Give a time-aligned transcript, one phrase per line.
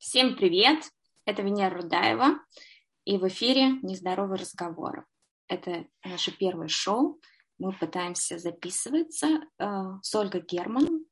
[0.00, 0.90] Всем привет!
[1.26, 2.40] Это Венера Рудаева,
[3.04, 5.06] и в эфире «Нездоровый разговор».
[5.46, 7.20] Это наше первое шоу.
[7.58, 9.26] Мы пытаемся записываться
[9.58, 9.66] э,
[10.00, 11.04] с Ольгой Герман,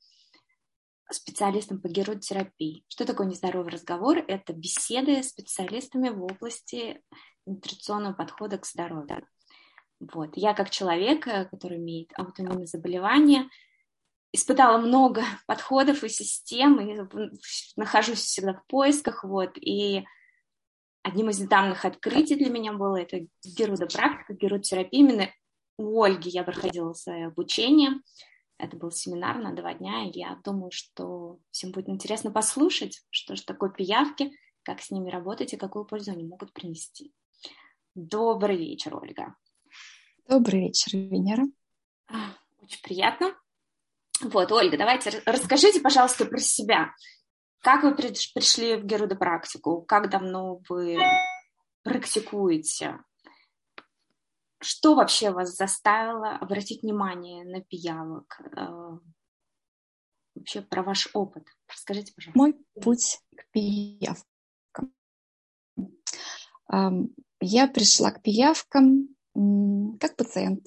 [1.10, 2.86] специалистом по геротерапии.
[2.88, 4.24] Что такое нездоровый разговор?
[4.26, 7.02] Это беседы с специалистами в области
[7.44, 9.28] нутриционного подхода к здоровью.
[10.00, 10.30] Вот.
[10.34, 13.50] Я как человек, э, который имеет аутоиммунное заболевание,
[14.32, 17.00] испытала много подходов и систем, и
[17.76, 20.04] нахожусь всегда в поисках, вот, и
[21.02, 25.00] одним из недавних открытий для меня было это герудопрактика, герудотерапия.
[25.00, 25.28] Именно
[25.78, 28.00] у Ольги я проходила свое обучение,
[28.58, 33.36] это был семинар на два дня, и я думаю, что всем будет интересно послушать, что
[33.36, 34.32] же такое пиявки,
[34.62, 37.12] как с ними работать и какую пользу они могут принести.
[37.94, 39.36] Добрый вечер, Ольга.
[40.28, 41.44] Добрый вечер, Венера.
[42.60, 43.34] Очень приятно.
[44.20, 46.92] Вот, Ольга, давайте расскажите, пожалуйста, про себя.
[47.60, 49.82] Как вы пришли в герудопрактику?
[49.82, 50.98] Как давно вы
[51.82, 52.98] практикуете?
[54.60, 58.40] Что вообще вас заставило обратить внимание на пиявок?
[58.56, 58.98] Э,
[60.34, 61.46] вообще про ваш опыт.
[61.68, 62.38] Расскажите, пожалуйста.
[62.38, 64.92] Мой путь к пиявкам.
[67.40, 69.08] Я пришла к пиявкам
[70.00, 70.66] как пациент.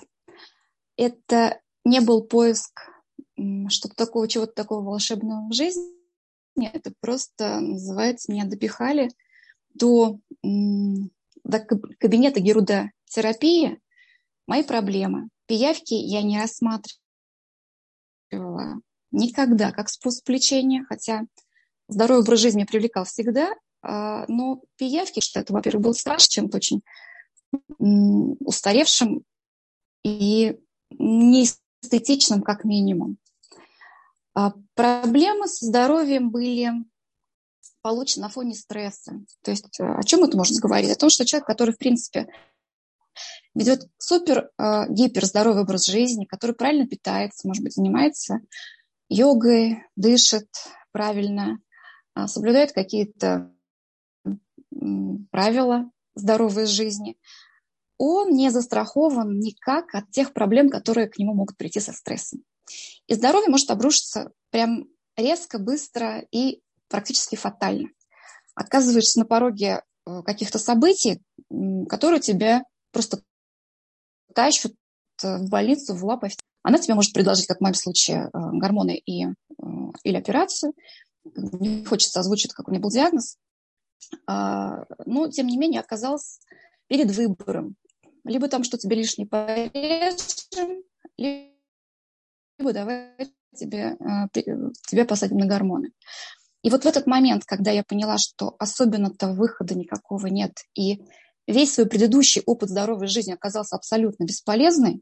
[0.96, 2.91] Это не был поиск
[3.70, 5.92] что-то такого, чего-то такого волшебного в жизни.
[6.58, 9.09] Это просто, называется, меня допихали
[9.73, 11.59] до, до
[12.00, 13.80] кабинета герудотерапии
[14.47, 15.30] мои проблемы.
[15.47, 17.00] Пиявки я не рассматривала
[19.12, 21.23] никогда как способ лечения, хотя
[21.88, 26.81] здоровый образ жизни привлекал всегда, а, но пиявки, что это, во-первых, был страшно, чем-то очень
[27.80, 29.23] устаревшим
[30.03, 30.58] и
[30.92, 33.17] неэстетичным как минимум.
[34.34, 36.72] А проблемы со здоровьем были
[37.82, 39.14] получены на фоне стресса.
[39.44, 40.92] То есть э, о чем это можно говорить?
[40.92, 42.28] О том, что человек, который, в принципе,
[43.53, 48.40] ведет супер э, гиперздоровый образ жизни, который правильно питается, может быть, занимается
[49.09, 50.48] йогой, дышит
[50.92, 51.59] правильно,
[52.16, 53.52] э, соблюдает какие-то
[55.31, 57.18] правила здоровой жизни,
[57.98, 62.44] он не застрахован никак от тех проблем, которые к нему могут прийти со стрессом.
[63.08, 67.90] И здоровье может обрушиться прям резко, быстро и практически фатально.
[68.56, 71.22] Оказываешься на пороге э, каких-то событий,
[71.90, 73.24] которые тебя просто
[74.34, 74.74] тащат
[75.24, 76.30] э, в больницу, в лапы.
[76.64, 79.26] Она тебе может предложить, как в моем случае, э, гормоны и,
[80.04, 80.74] или операцию.
[81.24, 83.38] Не хочется озвучить, какой у меня был диагноз.
[84.28, 86.40] А, но, тем не менее, оказалась
[86.88, 87.76] перед выбором.
[88.24, 90.84] Либо там что тебе лишнее порежем,
[91.18, 91.50] либо
[92.62, 93.10] либо давай
[93.56, 95.92] тебе, а, тебя посадим на гормоны.
[96.62, 101.02] И вот в этот момент, когда я поняла, что особенно-то выхода никакого нет, и
[101.48, 105.02] весь свой предыдущий опыт здоровой жизни оказался абсолютно бесполезный,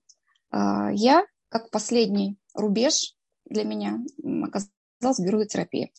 [0.52, 3.14] а, я, как последний рубеж
[3.46, 5.90] для меня, оказалась герудотерапия.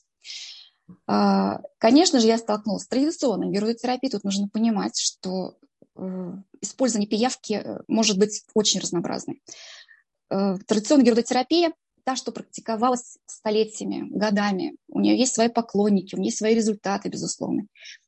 [1.07, 4.11] А, конечно же, я столкнулась с традиционной герудотерапией.
[4.11, 5.57] Тут нужно понимать, что
[5.97, 9.41] э, использование пиявки э, может быть очень разнообразным.
[10.31, 11.73] Э, традиционная герудотерапия,
[12.05, 14.77] та, что практиковалась столетиями, годами.
[14.89, 17.67] У нее есть свои поклонники, у нее есть свои результаты, безусловно.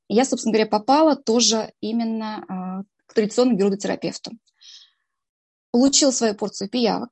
[0.09, 4.33] И я, собственно говоря, попала тоже именно а, к традиционному герудотерапевту.
[5.72, 7.10] Получила свою порцию пиявок,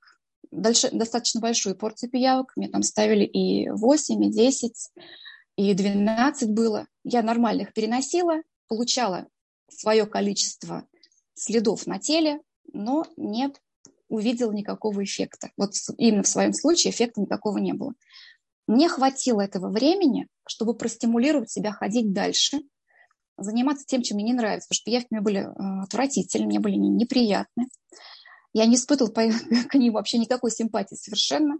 [0.51, 2.53] дальше, достаточно большую порцию пиявок.
[2.57, 4.73] Мне там ставили и 8, и 10,
[5.57, 6.87] и 12 было.
[7.05, 9.27] Я нормально их переносила, получала
[9.69, 10.87] свое количество
[11.35, 12.41] следов на теле,
[12.73, 13.51] но не
[14.11, 15.51] увидела никакого эффекта.
[15.57, 17.95] Вот именно в своем случае эффекта никакого не было.
[18.67, 22.59] Мне хватило этого времени, чтобы простимулировать себя ходить дальше,
[23.39, 26.75] заниматься тем, чем мне не нравится, потому что явки мне были э, отвратительны, мне были
[26.75, 27.69] неприятны.
[28.53, 29.13] Я не испытывала
[29.71, 31.57] к ним вообще никакой симпатии совершенно.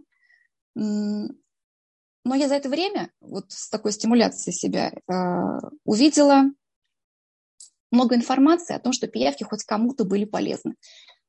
[0.75, 6.43] Но я за это время, вот с такой стимуляцией себя, э, увидела
[7.91, 10.75] много информации о том, что пиявки хоть кому-то были полезны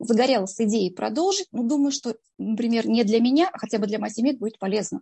[0.04, 4.12] загорелась идеей продолжить, но думаю, что, например, не для меня, а хотя бы для моей
[4.12, 5.00] семьи будет полезно.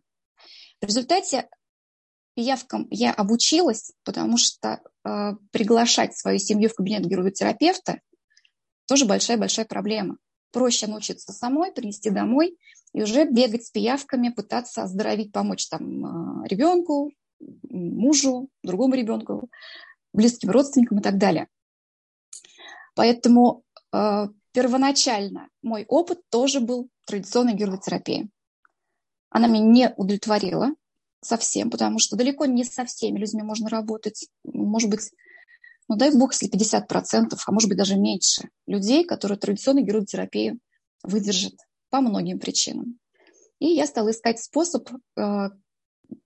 [0.81, 1.49] В результате
[2.35, 8.01] пиявкам я обучилась, потому что э, приглашать свою семью в кабинет герудотерапевта
[8.87, 10.17] тоже большая-большая проблема.
[10.53, 12.59] Проще научиться самой, принести домой
[12.93, 17.13] и уже бегать с пиявками, пытаться оздоровить, помочь там э, ребенку,
[17.69, 19.49] мужу, другому ребенку,
[20.13, 21.49] близким родственникам и так далее.
[22.95, 23.63] Поэтому
[23.93, 28.31] э, первоначально мой опыт тоже был традиционной герудотерапии.
[29.31, 30.71] Она меня не удовлетворила.
[31.23, 34.29] совсем, потому что далеко не со всеми людьми можно работать.
[34.43, 35.13] Может быть,
[35.87, 40.59] ну дай бог, если 50%, а может быть даже меньше людей, которые традиционную геротерапию
[41.03, 41.55] выдержат
[41.91, 42.99] по многим причинам.
[43.59, 45.51] И я стала искать способ, э,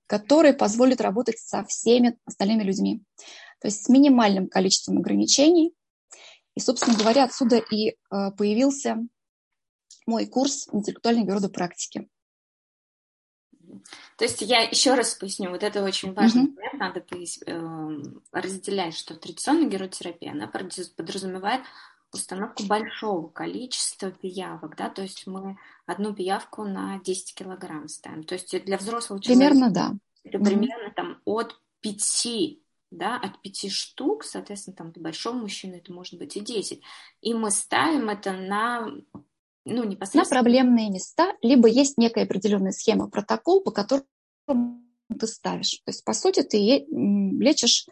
[0.07, 3.03] который позволит работать со всеми остальными людьми.
[3.61, 5.73] То есть с минимальным количеством ограничений.
[6.55, 7.95] И, собственно говоря, отсюда и э,
[8.37, 8.99] появился
[10.07, 12.09] мой курс интеллектуальной практики.
[14.17, 16.55] То есть я еще раз поясню, вот это очень важный mm-hmm.
[16.55, 17.05] момент, надо
[17.47, 18.03] э,
[18.33, 21.63] разделять, что традиционная геротерапия, она подразумевает
[22.13, 28.23] установку большого количества пиявок, да, то есть мы одну пиявку на 10 килограмм ставим.
[28.23, 29.51] То есть для взрослого человека...
[29.51, 29.93] Примерно, да.
[30.23, 30.45] Это mm-hmm.
[30.45, 32.01] примерно там от 5
[32.97, 36.81] да, от пяти штук, соответственно, там для большого мужчины это может быть и 10.
[37.21, 38.89] И мы ставим это на
[39.65, 40.25] ну, непосредственно...
[40.25, 44.07] На проблемные места, либо есть некая определенная схема, протокол, по которому
[45.19, 45.81] ты ставишь.
[45.85, 47.87] То есть, по сути, ты лечишь,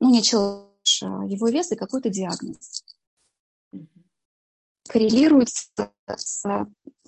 [0.00, 0.72] ну, не человека,
[1.02, 2.84] а его вес и какой-то диагноз.
[4.88, 6.44] Коррелируется с,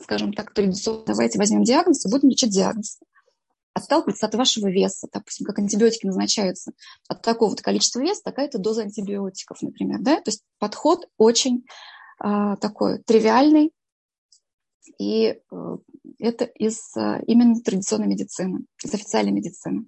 [0.03, 1.05] скажем так, традиционно.
[1.07, 2.99] Давайте возьмем диагноз и будем лечить диагноз.
[3.79, 5.09] Отталкивается от вашего веса.
[5.13, 6.73] Допустим, как антибиотики назначаются
[7.09, 10.01] от такого-то количества веса, такая-то доза антибиотиков, например.
[10.01, 10.17] Да?
[10.17, 11.65] То есть подход очень
[12.19, 13.73] а, такой тривиальный,
[14.99, 15.77] и э,
[16.19, 19.85] это из э, именно традиционной медицины, из официальной медицины.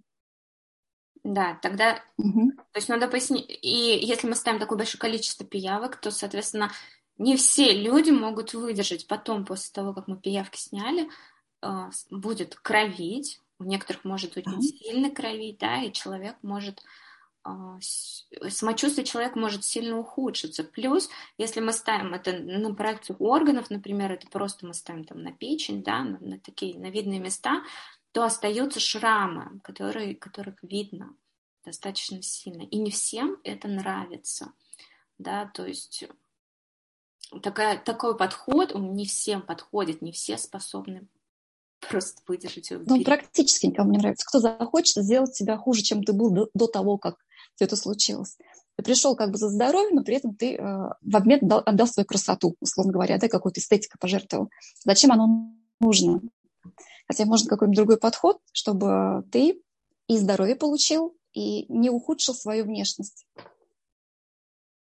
[1.23, 2.53] Да, тогда, угу.
[2.53, 6.71] то есть надо пояснить, и если мы ставим такое большое количество пиявок, то, соответственно,
[7.19, 11.09] не все люди могут выдержать потом, после того, как мы пиявки сняли,
[11.63, 14.61] э, будет кровить, у некоторых может быть угу.
[14.63, 16.83] сильно кровить, да, и человек может
[17.43, 17.79] а,
[18.49, 20.65] самочувствие человека может сильно ухудшиться.
[20.65, 21.09] Плюс,
[21.39, 25.83] если мы ставим это на проекцию органов, например, это просто мы ставим там на печень,
[25.83, 27.63] да, на, на такие на видные места,
[28.13, 31.15] то остаются шрамы, которые, которых видно
[31.65, 32.63] достаточно сильно.
[32.63, 34.53] И не всем это нравится.
[35.19, 36.05] Да, то есть
[37.43, 41.07] такая, такой подход, он не всем подходит, не все способны
[41.89, 42.83] просто выдержать его.
[42.87, 44.27] Ну, практически никому не нравится.
[44.27, 47.17] Кто захочет сделать себя хуже, чем ты был до, до того, как
[47.55, 48.37] все это случилось.
[48.77, 51.87] Ты пришел как бы за здоровьем, но при этом ты э, в обмен дал, отдал
[51.87, 54.49] свою красоту, условно говоря, да, какую-то эстетику пожертвовал.
[54.85, 56.21] Зачем оно нужно?
[57.07, 59.61] Хотя может какой-нибудь другой подход, чтобы ты
[60.07, 63.27] и здоровье получил, и не ухудшил свою внешность.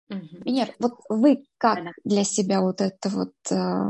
[0.09, 0.43] Угу.
[0.79, 3.81] вот вы как для себя вот это вот, э,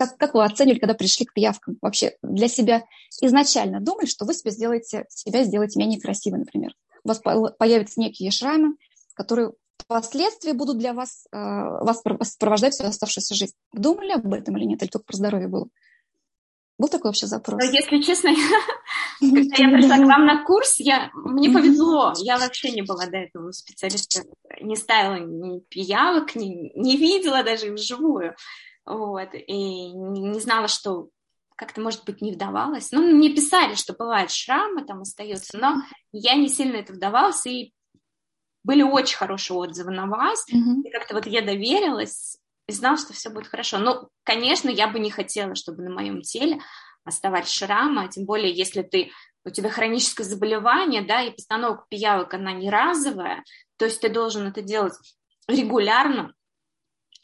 [0.00, 1.76] как, как вы оценивали, когда пришли к пиявкам?
[1.82, 2.84] Вообще для себя
[3.20, 6.72] изначально думали, что вы себя сделаете, себя сделаете менее красивой, например?
[7.04, 7.20] у вас
[7.58, 8.76] появятся некие шрамы,
[9.14, 13.54] которые впоследствии будут для вас, э, вас сопровождать всю оставшуюся жизнь.
[13.72, 14.82] Думали об этом или нет?
[14.82, 15.68] Или только про здоровье было?
[16.78, 17.62] Был такой вообще запрос?
[17.62, 18.30] Ну, если честно,
[19.20, 22.12] когда я пришла к вам на курс, я, мне повезло.
[22.18, 24.24] Я вообще не была до этого специалистом,
[24.60, 28.34] не ставила ни пиявок, не, не видела даже вживую.
[28.86, 31.08] Вот, и не знала, что
[31.56, 32.90] как-то, может быть, не вдавалась.
[32.90, 37.74] Ну, мне писали, что бывают шрамы там остаются, но я не сильно это вдавалась, и
[38.64, 40.82] были очень хорошие отзывы на вас, mm-hmm.
[40.84, 43.78] и как-то вот я доверилась и знала, что все будет хорошо.
[43.78, 46.60] Но, конечно, я бы не хотела, чтобы на моем теле
[47.04, 49.10] оставались шрамы, а тем более, если ты
[49.44, 53.44] у тебя хроническое заболевание, да, и постановка пиявок, она не разовая,
[53.76, 54.94] то есть ты должен это делать
[55.48, 56.34] регулярно,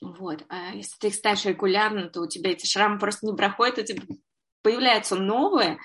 [0.00, 0.44] вот.
[0.48, 3.82] А если ты их ставишь регулярно, то у тебя эти шрамы просто не проходят, у
[3.82, 4.02] тебя
[4.62, 5.78] появляются новые,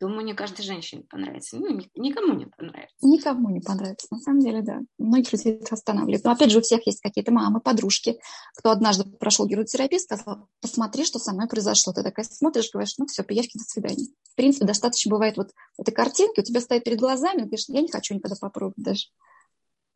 [0.00, 1.58] думаю, не каждой женщине понравится.
[1.58, 2.96] Ну, никому не понравится.
[3.02, 4.80] Никому не понравится, на самом деле, да.
[4.98, 6.24] Многих людей это останавливает.
[6.24, 8.18] Но опять же, у всех есть какие-то мамы, подружки,
[8.56, 11.92] кто однажды прошел геротерапию, сказал, посмотри, что со мной произошло.
[11.92, 14.06] Ты такая смотришь, говоришь, ну все, пиявки, до свидания.
[14.32, 17.82] В принципе, достаточно бывает вот этой картинки, у тебя стоит перед глазами, ты говоришь, я
[17.82, 19.06] не хочу никогда попробовать даже.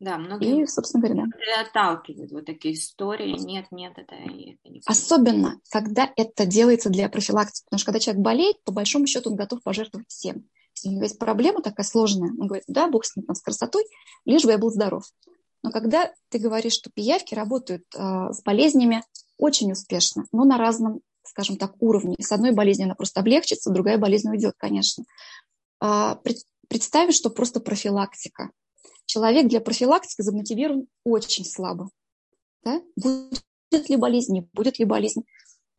[0.05, 1.61] Да, многие и, собственно говоря, да.
[1.61, 3.35] отталкивают вот такие истории.
[3.43, 7.65] Нет, нет, это, это не Особенно, когда это делается для профилактики.
[7.65, 10.47] Потому что когда человек болеет, по большому счету он готов пожертвовать всем.
[10.75, 13.83] Если у него есть проблема такая сложная, он говорит, да, бог с ним, с красотой,
[14.25, 15.05] лишь бы я был здоров.
[15.63, 17.99] Но когда ты говоришь, что пиявки работают э,
[18.31, 19.01] с болезнями
[19.39, 22.15] очень успешно, но на разном, скажем так, уровне.
[22.19, 25.03] С одной болезнью она просто облегчится, другая болезнь уйдет, конечно.
[25.81, 26.17] Э,
[26.67, 28.51] представь, что просто профилактика
[29.05, 31.89] человек для профилактики замотивирован очень слабо.
[32.63, 32.81] Да?
[32.95, 35.23] Будет ли болезнь, не будет ли болезнь.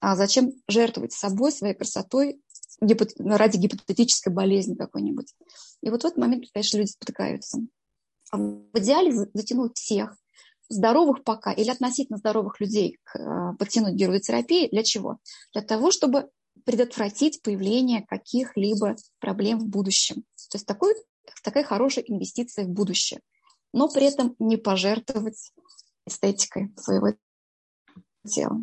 [0.01, 2.41] А зачем жертвовать собой, своей красотой
[3.19, 5.35] ради гипотетической болезни какой-нибудь?
[5.83, 7.59] И вот в этот момент, конечно, люди спотыкаются.
[8.31, 10.17] А в идеале затянуть всех,
[10.69, 14.69] здоровых пока или относительно здоровых людей, к, э, подтянуть геротерапии.
[14.69, 15.19] Для чего?
[15.53, 16.29] Для того, чтобы
[16.65, 20.25] предотвратить появление каких-либо проблем в будущем.
[20.51, 20.95] То есть такой,
[21.43, 23.21] такая хорошая инвестиция в будущее.
[23.73, 25.53] Но при этом не пожертвовать
[26.07, 27.15] эстетикой своего
[28.27, 28.63] тела.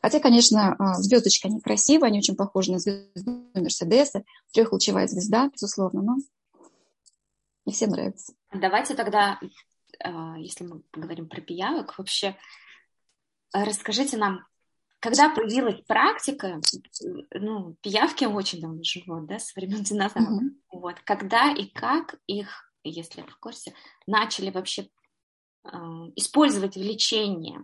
[0.00, 6.02] Хотя, конечно, а, звездочки, они красивые, они очень похожи на звезду Мерседеса, трехлучевая звезда, безусловно,
[6.02, 6.16] но
[7.66, 8.34] не всем нравится.
[8.52, 9.40] Давайте тогда,
[10.02, 12.36] а, если мы поговорим про пиявок, вообще
[13.52, 14.46] расскажите нам,
[15.02, 16.60] когда появилась практика,
[17.32, 20.44] ну, пиявки очень давно живут, да, со времен динозавров.
[20.44, 20.78] Mm-hmm.
[20.78, 23.74] Вот, когда и как их, если в курсе,
[24.06, 24.88] начали вообще
[26.16, 27.58] использовать в лечении,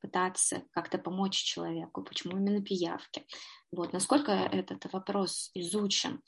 [0.00, 3.26] пытаться как-то помочь человеку, почему именно пиявки.
[3.72, 6.20] Вот, насколько этот вопрос изучен.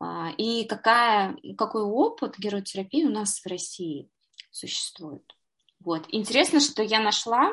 [0.00, 4.10] А, и какая, какой опыт геротерапии у нас в России
[4.50, 5.34] существует.
[5.80, 6.06] Вот.
[6.08, 7.52] Интересно, что я нашла,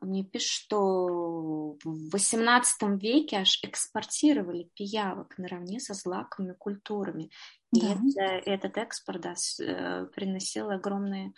[0.00, 7.30] мне пишут, что в XVIII веке аж экспортировали пиявок наравне со злаковыми культурами.
[7.72, 7.92] И да.
[7.92, 11.32] это, этот экспорт да, э, приносил огромные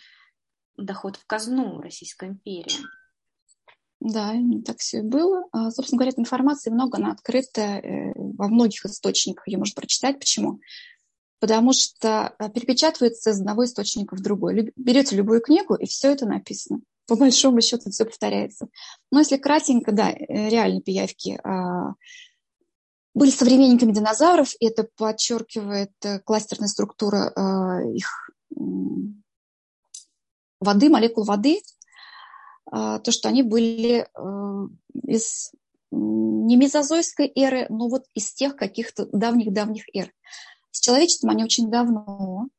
[0.77, 2.85] доход в казну Российской империи.
[3.99, 4.33] Да,
[4.65, 5.45] так все и было.
[5.51, 10.19] А, собственно говоря, информации много, она открыта э, во многих источниках, ее можно прочитать.
[10.19, 10.61] Почему?
[11.39, 14.71] Потому что э, перепечатывается из одного источника в другой.
[14.77, 16.79] Берете любую книгу, и все это написано.
[17.09, 18.67] По большому счету все повторяется.
[19.11, 21.95] Но если кратенько, да, э, реально пиявки а,
[23.15, 25.91] были современниками динозавров, и это подчеркивает
[26.23, 28.29] кластерная структура а, их
[30.59, 31.61] воды, молекул воды,
[32.71, 34.67] а, то, что они были э,
[35.07, 35.51] из
[35.91, 40.13] не мезозойской эры, но вот из тех каких-то давних-давних эр.
[40.69, 42.49] С человечеством они очень давно,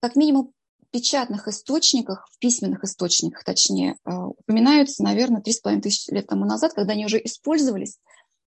[0.00, 0.53] как минимум
[0.94, 6.92] печатных источниках, в письменных источниках, точнее, э, упоминаются, наверное, 3,5 тысячи лет тому назад, когда
[6.92, 7.98] они уже использовались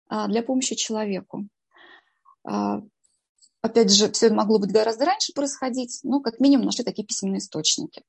[0.09, 1.47] а, для помощи человеку.
[2.43, 2.81] А,
[3.61, 8.01] опять же, все могло быть гораздо раньше происходить, но как минимум нашли такие письменные источники.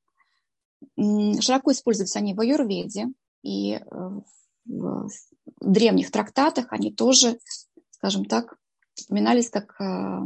[0.97, 3.09] Широко используются они в аюрведе,
[3.43, 3.83] и э,
[4.65, 5.11] в
[5.61, 7.39] древних трактатах они тоже,
[7.91, 8.57] скажем так,
[9.05, 10.21] упоминались как, э,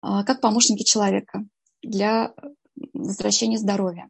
[0.00, 1.44] а, как помощники человека
[1.82, 2.34] для
[2.92, 4.08] возвращения здоровья.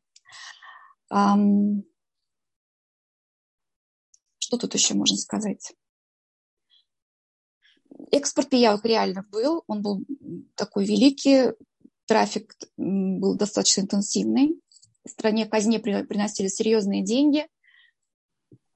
[4.38, 5.72] Что тут еще можно сказать?
[8.10, 10.04] Экспорт пиявок реально был, он был
[10.54, 11.52] такой великий,
[12.06, 14.60] трафик был достаточно интенсивный.
[15.04, 17.48] В стране казне приносили серьезные деньги.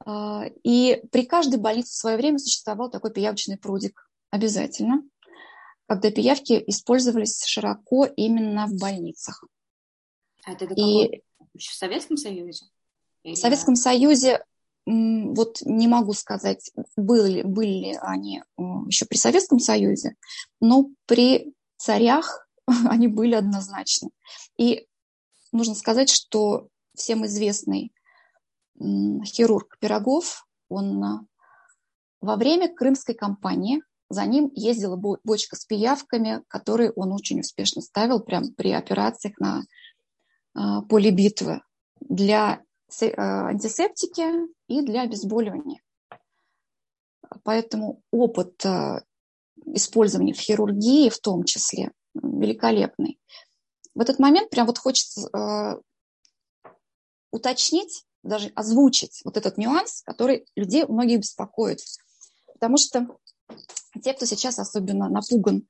[0.05, 4.09] А, и при каждой больнице в свое время существовал такой пиявочный прудик.
[4.31, 5.03] Обязательно.
[5.87, 9.45] Когда пиявки использовались широко именно в больницах.
[10.45, 11.23] А это и...
[11.55, 12.67] в Советском Союзе?
[13.23, 13.35] Или...
[13.35, 14.45] В Советском Союзе
[14.87, 18.43] вот не могу сказать, были, были они
[18.87, 20.15] еще при Советском Союзе,
[20.61, 24.11] но при царях они были однозначно.
[24.57, 24.87] И
[25.51, 27.93] нужно сказать, что всем известный
[28.79, 31.27] хирург Пирогов, он а,
[32.21, 38.21] во время крымской кампании за ним ездила бочка с пиявками, которые он очень успешно ставил
[38.21, 39.65] прямо при операциях на
[40.55, 41.63] а, поле битвы
[42.01, 42.63] для
[43.17, 44.25] а, антисептики
[44.69, 45.81] и для обезболивания.
[47.43, 48.65] Поэтому опыт
[49.67, 53.19] использования в хирургии в том числе великолепный.
[53.95, 55.81] В этот момент прям вот хочется
[57.33, 61.81] уточнить, даже озвучить вот этот нюанс, который людей многих беспокоит.
[62.53, 63.09] Потому что
[64.01, 65.67] те, кто сейчас особенно напуган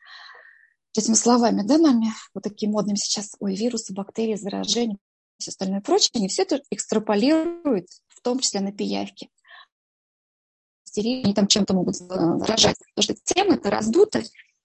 [0.96, 4.98] этими словами, да, нами, вот таким модным сейчас, ой, вирусы, бактерии, заражения,
[5.38, 9.30] все остальное прочее, они все это экстраполируют, в том числе на пиявки.
[10.96, 12.78] Они там чем-то могут заражать.
[12.94, 14.22] Потому что тема это раздута,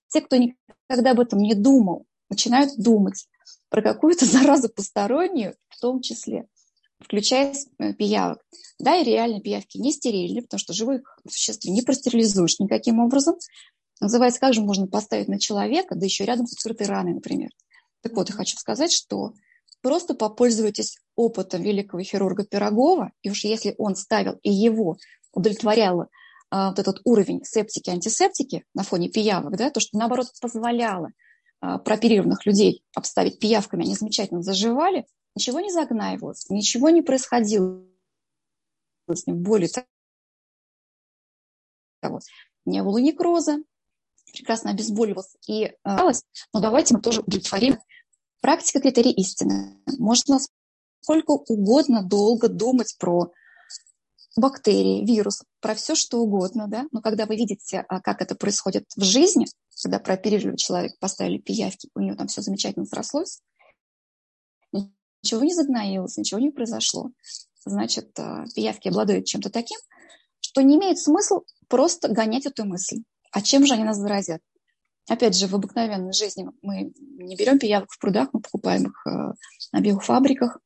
[0.08, 3.28] те, кто никогда об этом не думал, начинают думать
[3.70, 6.48] про какую-то заразу постороннюю, в том числе,
[7.04, 8.40] включая э, пиявок.
[8.80, 13.36] Да, и реально пиявки не стерильны, потому что живых существ не простерилизуешь никаким образом.
[14.00, 17.52] Называется, как же можно поставить на человека, да еще рядом с открытой раной, например.
[18.02, 19.34] Так вот, я хочу сказать, что
[19.82, 24.98] просто попользуйтесь опытом великого хирурга Пирогова, и уж если он ставил и его
[25.34, 26.08] удовлетворяло
[26.50, 31.12] а, вот этот уровень септики, антисептики на фоне пиявок, да, то, что наоборот позволяло
[31.60, 37.84] а, прооперированных людей обставить пиявками, они замечательно заживали, ничего не загнаивалось, ничего не происходило
[39.08, 39.44] с ним.
[39.44, 39.70] Более
[42.02, 42.20] того,
[42.66, 43.58] не было некроза,
[44.34, 46.12] прекрасно обезболивался и а,
[46.54, 47.80] но давайте мы тоже удовлетворим.
[48.40, 49.78] Практика критерий истины.
[50.00, 50.40] Можно
[51.02, 53.32] сколько угодно долго думать про
[54.38, 58.86] бактерии, вирус, про все что угодно, да, но когда вы видите, а, как это происходит
[58.96, 59.46] в жизни,
[59.84, 63.42] когда прооперировали человек, поставили пиявки, у него там все замечательно срослось,
[65.24, 67.12] ничего не загноилось, ничего не произошло,
[67.66, 69.80] значит, а, пиявки обладают чем-то таким,
[70.40, 73.04] что не имеет смысла просто гонять эту мысль.
[73.32, 74.42] А чем же они нас заразят?
[75.08, 79.34] Опять же, в обыкновенной жизни мы не берем пиявок в прудах, мы покупаем их а,
[79.72, 80.60] на биофабриках,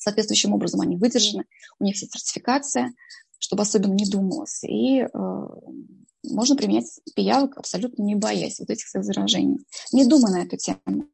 [0.00, 1.44] соответствующим образом они выдержаны,
[1.78, 2.92] у них есть сертификация,
[3.38, 4.62] чтобы особенно не думалось.
[4.64, 5.08] И э,
[6.24, 9.58] можно применять пиявок, абсолютно не боясь вот этих заражений.
[9.92, 11.08] Не думая на эту тему.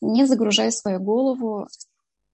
[0.00, 1.68] Не загружая свою голову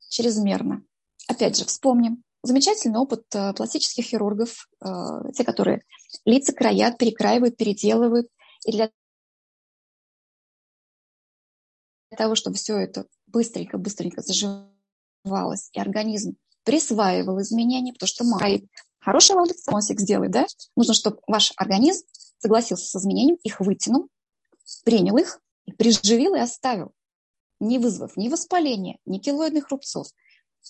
[0.08, 0.82] чрезмерно.
[1.28, 2.22] Опять же, вспомним.
[2.42, 4.86] Замечательный опыт э, пластических хирургов, э,
[5.34, 5.82] те, которые
[6.24, 8.28] лица краят, перекраивают, переделывают.
[8.64, 8.90] И для
[12.16, 18.68] того, чтобы все это быстренько-быстренько заживалось, и организм присваивал изменения, потому что май
[19.00, 20.46] хороший вам носик сделает, да?
[20.76, 22.04] Нужно, чтобы ваш организм
[22.38, 24.08] согласился с изменением, их вытянул,
[24.84, 25.40] принял их,
[25.76, 26.92] приживил и оставил,
[27.60, 30.08] не вызвав ни воспаления, ни килоидных рубцов,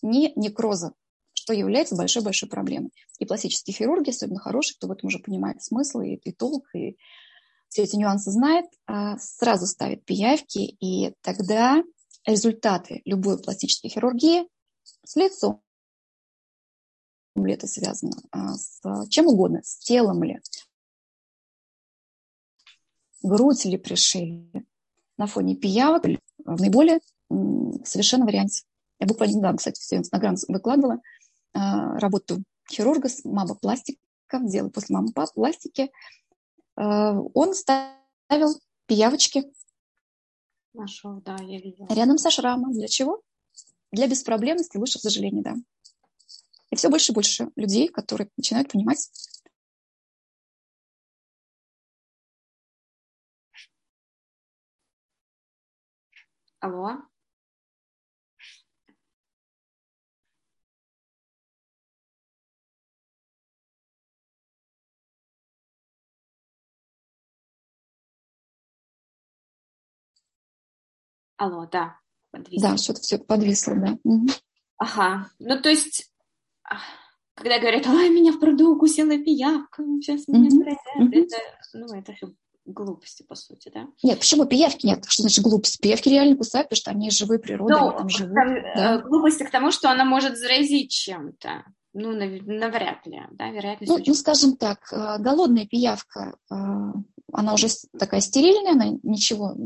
[0.03, 0.93] ни некроза,
[1.35, 2.91] что является большой-большой проблемой.
[3.19, 6.97] И пластические хирурги, особенно хорошие, кто в этом уже понимает смысл и, и толк, и
[7.69, 11.83] все эти нюансы знает, а, сразу ставит пиявки, и тогда
[12.25, 14.49] результаты любой пластической хирургии
[15.05, 15.63] с лицом
[17.37, 20.41] ли это связано, а, с чем угодно, с телом ли,
[23.23, 24.67] грудь ли пришили,
[25.17, 26.05] на фоне пиявок
[26.55, 27.01] в наиболее
[27.85, 28.63] совершенном варианте.
[29.01, 31.01] Я буквально недавно, кстати, все Инстаграм выкладывала
[31.53, 33.99] а, работу хирурга с мама пластика,
[34.33, 35.91] дело после мамы пластики.
[36.77, 39.45] А, он ставил пиявочки
[40.79, 41.89] Нашел, да, я видела.
[41.91, 42.73] Рядом со шрамом.
[42.73, 43.21] Для чего?
[43.91, 45.55] Для беспроблемности, высших сожалений, да.
[46.71, 49.11] И все больше и больше людей, которые начинают понимать,
[56.61, 56.97] Алло?
[71.37, 72.01] Алло, да,
[72.33, 72.71] подвисло.
[72.71, 73.97] Да, что-то все подвисло, да.
[74.03, 74.27] Угу.
[74.79, 76.13] Ага, ну то есть,
[77.35, 81.09] когда говорят, ой, меня в пруду укусила пиявка, сейчас меня mm-hmm.
[81.13, 81.37] это,
[81.75, 82.13] ну, это
[82.73, 83.87] глупости, по сути, да?
[84.03, 85.05] Нет, почему пиявки нет?
[85.07, 85.81] Что значит глупость?
[85.81, 88.35] Пиявки реально кусают, потому что они живые природы, ну, они там живут.
[88.35, 88.97] Там, да?
[88.97, 91.65] Э, глупости к тому, что она может заразить чем-то.
[91.95, 96.55] Ну, навряд ли, да, вероятность ну, ну, скажем так, э, голодная пиявка, э,
[97.33, 99.57] она уже такая стерильная, она ничего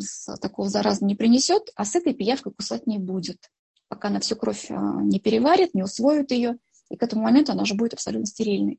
[0.41, 3.51] такого зараза не принесет, а с этой пиявкой кусать не будет,
[3.89, 6.57] пока она всю кровь не переварит, не усвоит ее,
[6.91, 8.79] и к этому моменту она уже будет абсолютно стерильной.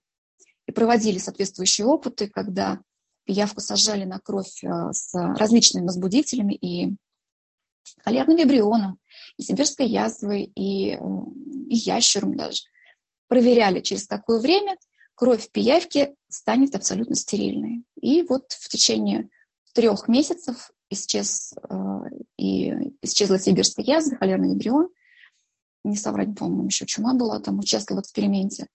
[0.67, 2.79] И проводили соответствующие опыты, когда
[3.25, 6.95] пиявку сажали на кровь с различными возбудителями и
[8.03, 8.99] холерным вибрионом,
[9.37, 12.63] и сибирской язвой, и, и ящером даже
[13.27, 14.77] проверяли, через какое время
[15.15, 17.83] кровь пиявки станет абсолютно стерильной.
[17.99, 19.29] И вот в течение
[19.73, 21.75] трех месяцев исчез, э,
[22.37, 24.89] и исчезла сибирская язва, холерный эмбрион.
[25.83, 28.67] Не соврать, по-моему, еще чума была, там участвовала в эксперименте.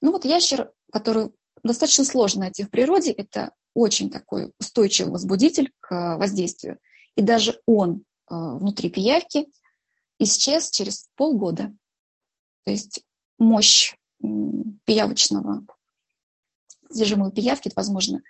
[0.00, 1.30] Ну вот ящер, который
[1.62, 6.78] достаточно сложно найти в природе, это очень такой устойчивый возбудитель к воздействию.
[7.14, 9.48] И даже он э, внутри пиявки
[10.18, 11.74] исчез через полгода.
[12.64, 13.04] То есть
[13.38, 13.94] мощь
[14.86, 15.66] пиявочного
[16.88, 18.22] содержимого пиявки, это, возможно,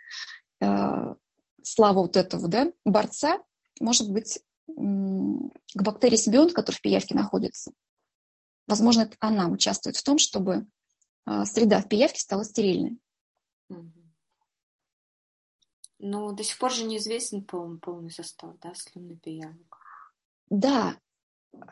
[0.60, 1.14] э,
[1.62, 3.38] слава вот этого да, борца,
[3.78, 7.70] может быть, к бактерии симбионт, который в пиявке находится.
[8.66, 10.66] Возможно, это она участвует в том, чтобы
[11.24, 12.98] э, среда в пиявке стала стерильной.
[15.98, 19.78] Но до сих пор же неизвестен полный, полный состав, да, слюны пиявок.
[20.50, 20.96] Да,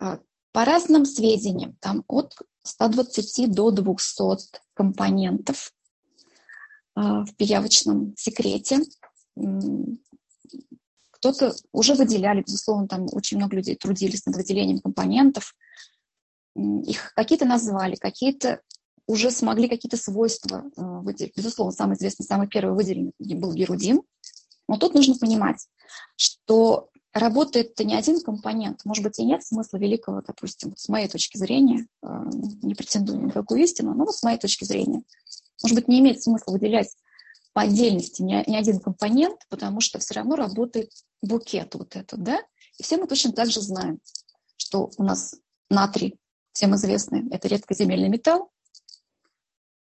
[0.00, 0.20] а,
[0.52, 5.72] по разным сведениям, там от 120 до 200 компонентов
[6.94, 8.80] а, в пиявочном секрете.
[11.10, 15.54] Кто-то уже выделяли, безусловно, там очень много людей трудились над выделением компонентов.
[16.54, 18.60] Их какие-то назвали, какие-то
[19.06, 21.36] уже смогли какие-то свойства а, выделить.
[21.36, 24.02] Безусловно, самый известный, самый первый выделенный был герудин.
[24.68, 25.66] Но тут нужно понимать,
[26.16, 28.80] что работает не один компонент.
[28.84, 32.06] Может быть, и нет смысла великого, допустим, с моей точки зрения, э,
[32.62, 35.02] не претендую на никакую истину, но вот с моей точки зрения,
[35.62, 36.94] может быть, не имеет смысла выделять
[37.52, 40.90] по отдельности ни один компонент, потому что все равно работает
[41.22, 42.40] букет вот этот, да?
[42.78, 44.00] И все мы точно так же знаем,
[44.56, 45.36] что у нас
[45.70, 46.18] натрий,
[46.52, 48.50] всем известный, это редкоземельный металл,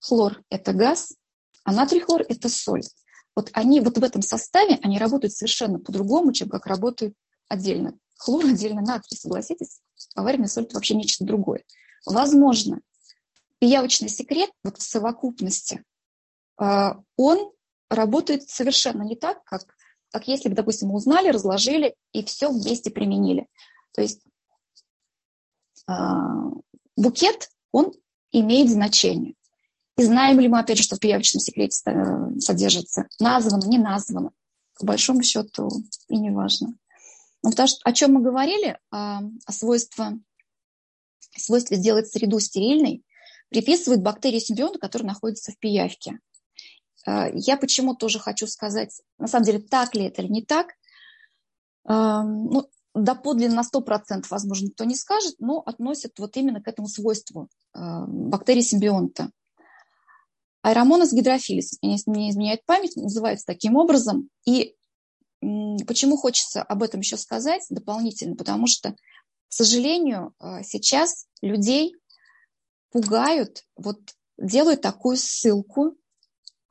[0.04, 1.16] хлор– это газ,
[1.64, 2.84] а натрий хлор– это соль.
[3.36, 7.16] Вот они вот в этом составе, они работают совершенно по-другому, чем как работают
[7.48, 7.98] отдельно.
[8.18, 9.80] Хлор отдельно натрий, согласитесь?
[10.14, 11.64] Поваренная соль– это вообще нечто другое.
[12.06, 12.82] Возможно,
[13.60, 15.84] пиявочный секрет вот в совокупности,
[16.58, 17.52] а, он
[17.90, 19.64] работает совершенно не так, как,
[20.12, 23.48] как если бы, допустим, мы узнали, разложили и все вместе применили.
[23.94, 24.22] То есть
[25.88, 26.50] а,
[26.98, 27.94] букет, он
[28.32, 29.36] имеет значение.
[29.98, 34.32] И знаем ли мы, опять же, что в пиявочном секрете э, содержится, названо, не названо,
[34.80, 35.70] по большому счету
[36.08, 36.68] и не важно.
[36.68, 40.20] Но ну, потому что, о чем мы говорили, о, о свойстве,
[41.36, 43.04] свойстве сделать среду стерильной,
[43.50, 46.20] приписывают бактерии симбионта, которые находятся в пиявке.
[47.06, 50.68] Э, я почему тоже хочу сказать, на самом деле, так ли это или не так.
[51.88, 56.88] Эм, ну, доподлинно на 100% возможно никто не скажет, но относят вот именно к этому
[56.88, 59.30] свойству э, бактерий симбионта.
[60.64, 64.30] Аэромонос гидрофилис, если не изменяет память, называется таким образом.
[64.46, 64.76] И
[65.42, 68.36] почему хочется об этом еще сказать дополнительно?
[68.36, 68.96] Потому что, к
[69.50, 71.94] сожалению, э, сейчас людей
[72.92, 74.00] пугают, вот
[74.38, 75.98] делают такую ссылку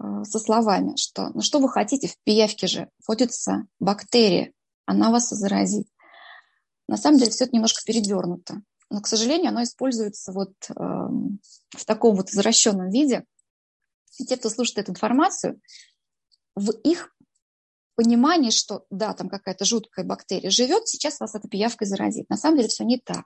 [0.02, 4.52] э, со словами, что ну что вы хотите, в пиявке же водится бактерия,
[4.86, 5.86] она вас заразит.
[6.88, 8.62] На самом деле все это немножко передернуто.
[8.88, 13.24] Но, к сожалению, оно используется вот э, в таком вот извращенном виде.
[14.18, 15.60] И те, кто слушает эту информацию,
[16.54, 17.14] в их
[17.94, 22.28] понимании, что да, там какая-то жуткая бактерия живет, сейчас вас эта пиявка заразит.
[22.28, 23.24] На самом деле все не так.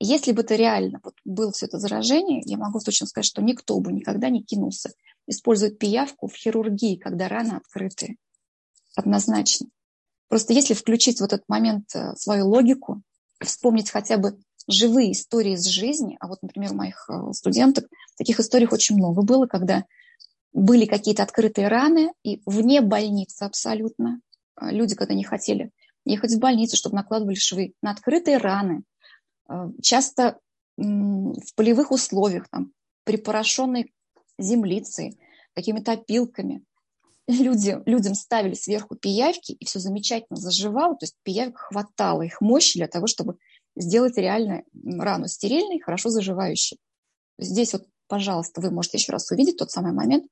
[0.00, 3.78] Если бы это реально вот, было все это заражение, я могу точно сказать, что никто
[3.80, 4.92] бы никогда не кинулся
[5.26, 8.16] использовать пиявку в хирургии, когда раны открыты.
[8.94, 9.68] Однозначно.
[10.28, 13.02] Просто если включить в этот момент э, свою логику,
[13.40, 18.38] вспомнить хотя бы живые истории из жизни, а вот, например, у моих э, студенток таких
[18.38, 19.84] историй очень много было, когда
[20.52, 24.20] были какие-то открытые раны, и вне больницы абсолютно
[24.60, 25.70] э, люди, когда не хотели
[26.04, 28.82] ехать в больницу, чтобы накладывали швы на открытые раны,
[29.82, 30.38] часто
[30.76, 32.72] в полевых условиях, там,
[33.04, 33.92] припорошенной
[34.38, 35.18] землицей,
[35.54, 36.62] какими-то опилками.
[37.26, 42.78] Люди, людям ставили сверху пиявки, и все замечательно заживало, то есть пиявок хватало их мощи
[42.78, 43.36] для того, чтобы
[43.80, 46.78] сделать реально рану стерильной, хорошо заживающей.
[47.38, 50.24] Здесь вот, пожалуйста, вы можете еще раз увидеть тот самый момент,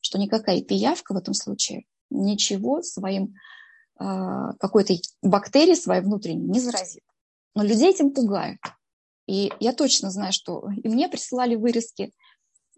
[0.00, 3.34] что никакая пиявка в этом случае ничего своим
[3.98, 4.04] э,
[4.58, 7.02] какой-то бактерией своей внутренней не заразит.
[7.54, 8.60] Но людей этим пугают.
[9.26, 12.12] И я точно знаю, что и мне присылали вырезки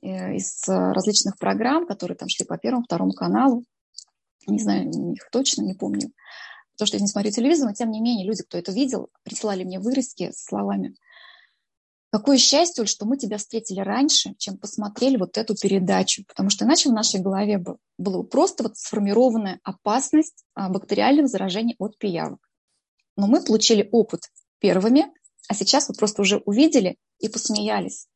[0.04, 3.64] Э, из различных программ, которые там шли по Первому, Второму каналу.
[4.46, 6.10] Не знаю их точно, не помню,
[6.74, 9.64] потому что я не смотрю телевизор, но тем не менее люди, кто это видел, присылали
[9.64, 10.94] мне вырезки с словами
[12.10, 16.88] Какое счастье, что мы тебя встретили раньше, чем посмотрели вот эту передачу, потому что иначе
[16.88, 17.60] в нашей голове
[17.98, 22.38] было просто вот сформированная опасность а, бактериального заражения от пиявок.
[23.16, 24.20] Но мы получили опыт
[24.60, 25.12] первыми,
[25.48, 28.06] а сейчас вы просто уже увидели и посмеялись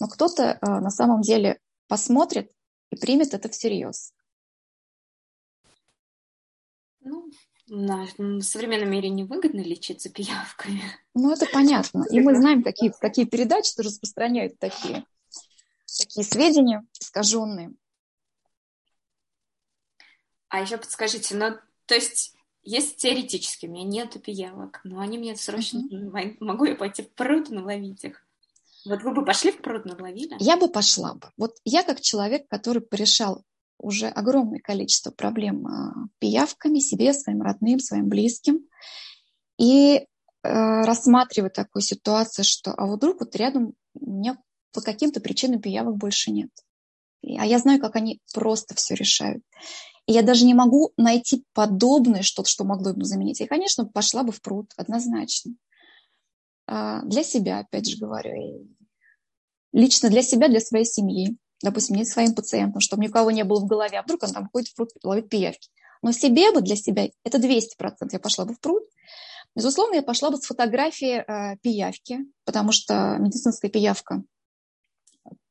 [0.00, 2.52] но кто-то э, на самом деле посмотрит
[2.90, 4.12] и примет это всерьез.
[7.00, 7.30] Ну,
[7.68, 10.82] на, в современном мире невыгодно лечиться пиявками.
[11.14, 12.04] Ну, это понятно.
[12.10, 15.04] И мы знаем, какие, какие передачи распространяют такие,
[15.98, 17.72] такие сведения искаженные.
[20.48, 25.36] А еще подскажите, ну, то есть, есть теоретически, у меня нет пиявок, но они мне
[25.36, 26.36] срочно uh-huh.
[26.40, 28.26] Могу я пойти в пруд наловить их?
[28.86, 30.36] Вот вы бы пошли в пруд надловили?
[30.38, 31.30] Я бы пошла бы.
[31.36, 33.44] Вот я как человек, который порешал
[33.78, 38.66] уже огромное количество проблем а, пиявками себе, своим родным, своим близким.
[39.58, 40.06] И э,
[40.42, 44.38] рассматривать такую ситуацию, что а вот вдруг вот рядом у меня
[44.72, 46.50] по каким-то причинам пиявок больше нет.
[47.22, 49.42] А я знаю, как они просто все решают.
[50.06, 53.40] И я даже не могу найти подобное что-то, что могло бы заменить.
[53.40, 55.52] И, конечно, пошла бы в пруд, однозначно.
[56.66, 58.66] А, для себя, опять же говорю,
[59.72, 63.44] лично для себя, для своей семьи, допустим, не своим пациентам, чтобы ни у кого не
[63.44, 65.68] было в голове, а вдруг он там ходит в пруд ловит пиявки.
[66.02, 67.60] Но себе бы для себя это 200%.
[68.12, 68.82] Я пошла бы в пруд.
[69.54, 74.22] Безусловно, я пошла бы с фотографией э, пиявки, потому что медицинская пиявка,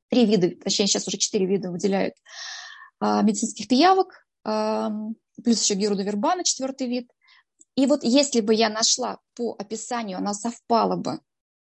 [0.10, 2.14] три вида, точнее, сейчас уже четыре вида выделяют
[3.02, 4.90] э, медицинских пиявок, э,
[5.44, 7.12] плюс еще геруда вербана, четвертый вид.
[7.76, 11.20] И вот если бы я нашла по описанию, она совпала бы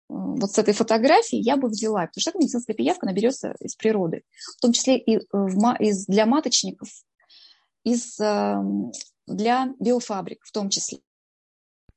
[0.08, 4.24] вот с этой фотографией я бы взяла, потому что эта медицинская пиявка наберется из природы,
[4.58, 6.90] в том числе и в, из, для маточников,
[7.84, 8.92] из, эм,
[9.26, 11.00] для биофабрик в том числе.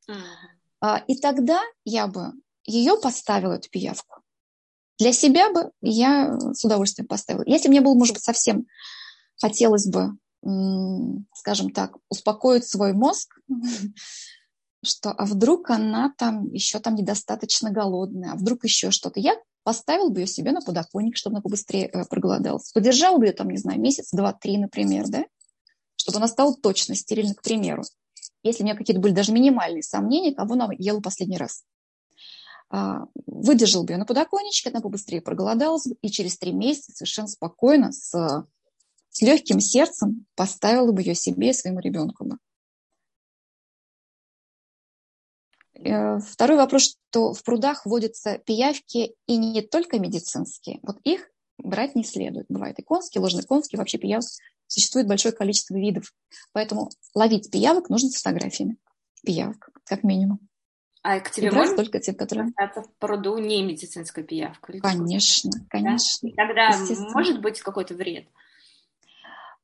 [0.09, 1.01] Uh-huh.
[1.07, 2.33] И тогда я бы
[2.65, 4.23] ее поставила, эту пиявку,
[4.99, 7.43] Для себя бы я с удовольствием поставила.
[7.47, 8.67] Если мне было, может быть, совсем
[9.37, 10.13] хотелось бы,
[11.35, 13.39] скажем так, успокоить свой мозг,
[14.89, 19.21] что а вдруг она там еще там недостаточно голодная, а вдруг еще что-то.
[19.21, 22.73] Я поставил бы ее себе на подоконник, чтобы она побыстрее э, проголодалась.
[22.73, 25.25] Подержал бы ее там, не знаю, месяц, два, три, например, да,
[25.97, 27.83] чтобы она стала точно стерильной, к примеру.
[28.43, 31.65] Если у меня какие-то были даже минимальные сомнения, кого она ела последний раз.
[32.71, 37.93] А, выдержал бы ее на подоконничке, она побыстрее проголодалась и через три месяца совершенно спокойно,
[37.93, 38.47] с,
[39.11, 42.25] с легким сердцем поставила бы ее себе и своему ребенку.
[42.25, 42.39] Бы.
[45.79, 50.81] Второй вопрос, что в прудах водятся пиявки и не только медицинские.
[50.83, 52.47] Вот их брать не следует.
[52.49, 54.25] Бывает и конские, ложные конские, вообще пиявок
[54.67, 56.13] существует большое количество видов.
[56.53, 58.77] Поэтому ловить пиявок нужно с фотографиями.
[59.25, 60.41] Пиявок, как минимум.
[61.03, 62.53] А к тебе можно только те, которые...
[62.57, 64.73] в пруду не медицинская пиявка?
[64.81, 66.31] Конечно, конечно.
[66.37, 66.47] Да?
[66.47, 66.71] тогда
[67.15, 68.27] может быть какой-то вред?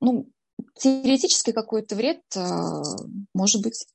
[0.00, 0.30] Ну,
[0.76, 2.82] теоретически какой-то вред а,
[3.34, 3.86] может быть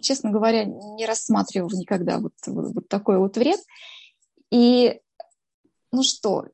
[0.00, 3.60] честно говоря, не рассматривала никогда вот, вот, вот такой вот вред.
[4.50, 5.00] И,
[5.92, 6.46] ну что,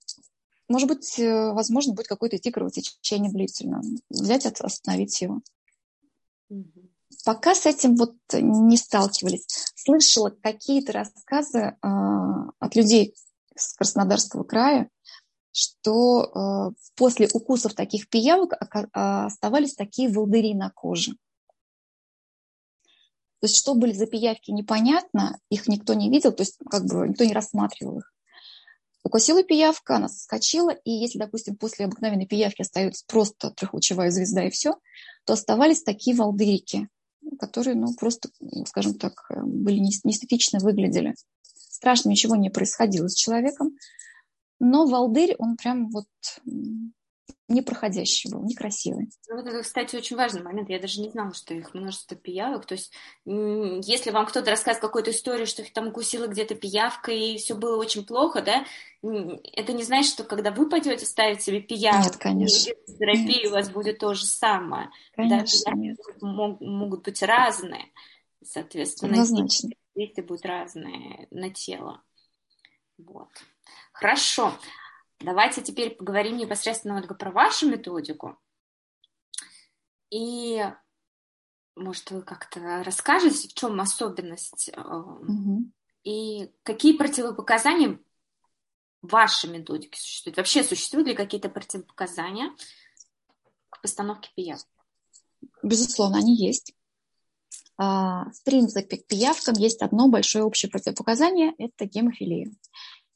[0.69, 3.83] может быть, э, возможно, будет какое-то идти кровотечение длительно.
[4.09, 5.41] Взять, остановить его.
[6.49, 6.91] Угу.
[7.25, 9.47] Пока с этим вот не сталкивались.
[9.75, 13.15] Слышала какие-то рассказы э, от людей
[13.55, 14.91] с Краснодарского края,
[15.53, 18.55] что э, после укусов таких пиявок
[18.93, 21.17] оставались такие волдыри на коже.
[23.41, 27.09] То есть что были за пиявки, непонятно, их никто не видел, то есть как бы
[27.09, 28.13] никто не рассматривал их.
[29.03, 34.51] Укусила пиявка, она соскочила, и если, допустим, после обыкновенной пиявки остается просто трехлучевая звезда и
[34.51, 34.77] все,
[35.27, 36.89] то оставались такие волдырики,
[37.39, 38.31] которые, ну, просто,
[38.67, 41.15] скажем так, были неэстетично выглядели.
[41.53, 43.77] Страшно ничего не происходило с человеком,
[44.59, 46.07] но волдырь, он прям вот
[47.49, 49.11] непроходящий был, некрасивый.
[49.29, 50.71] Ну, вот это, кстати, очень важный момент.
[50.71, 52.67] Я даже не знала, что их множество пиявок.
[52.67, 52.93] То есть,
[53.27, 57.77] если вам кто-то рассказывает какую-то историю, что их там укусила где-то пиявка, и все было
[57.77, 58.65] очень плохо, да,
[59.03, 62.75] это не значит, что когда вы пойдете ставить себе пиявку, нет, конечно.
[62.99, 63.51] терапии нет.
[63.51, 64.89] у вас будет то же самое.
[65.15, 65.99] Конечно, да, нет.
[66.23, 67.93] Могут, могут быть разные.
[68.43, 69.71] Соответственно, Однозначно.
[69.95, 72.03] действия будут разные на тело.
[72.99, 73.29] Вот.
[73.93, 74.55] Хорошо.
[75.25, 78.39] Давайте теперь поговорим непосредственно только про вашу методику.
[80.11, 80.63] И,
[81.75, 85.65] может, вы как-то расскажете, в чем особенность угу.
[86.05, 87.99] и какие противопоказания
[89.03, 90.37] вашей методике существуют?
[90.37, 92.55] Вообще существуют ли какие-то противопоказания
[93.71, 94.67] к постановке пиявок?
[95.63, 96.75] Безусловно, они есть.
[97.77, 102.53] А, в принципе, к пиявкам есть одно большое общее противопоказание– это гемофилия.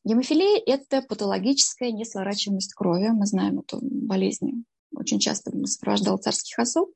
[0.09, 3.09] Гемофилия– это патологическая несворачиваемость крови.
[3.09, 4.65] Мы знаем эту болезнь.
[4.97, 6.89] Очень часто сопровождал царских особ.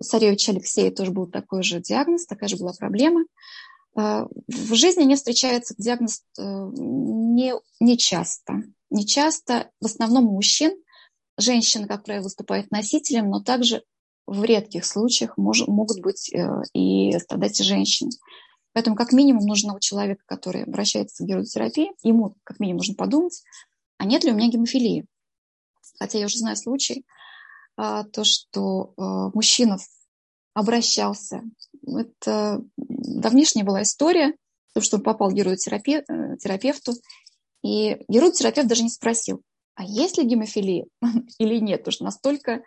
[0.00, 3.26] У царевича Алексея тоже был такой же диагноз, такая же была проблема.
[3.94, 8.62] А, в жизни не встречается диагноз э, не, не часто.
[8.88, 10.72] Не часто, в основном у мужчин.
[11.36, 13.82] Женщина, как правило, выступает носителем, но также
[14.26, 18.12] в редких случаях мож, могут быть э, и страдать женщины.
[18.76, 23.42] Поэтому как минимум нужно у человека, который обращается к геротерапии, ему как минимум нужно подумать,
[23.96, 25.06] а нет ли у меня гемофилии.
[25.98, 27.06] Хотя я уже знаю случай,
[27.78, 29.78] а, то, что а, мужчина
[30.52, 31.40] обращался.
[31.86, 34.34] Это давнишняя была история,
[34.74, 36.92] то, что он попал к геротерапевту,
[37.62, 39.40] и геротерапевт даже не спросил,
[39.74, 40.84] а есть ли гемофилия
[41.38, 42.62] или нет, потому что настолько,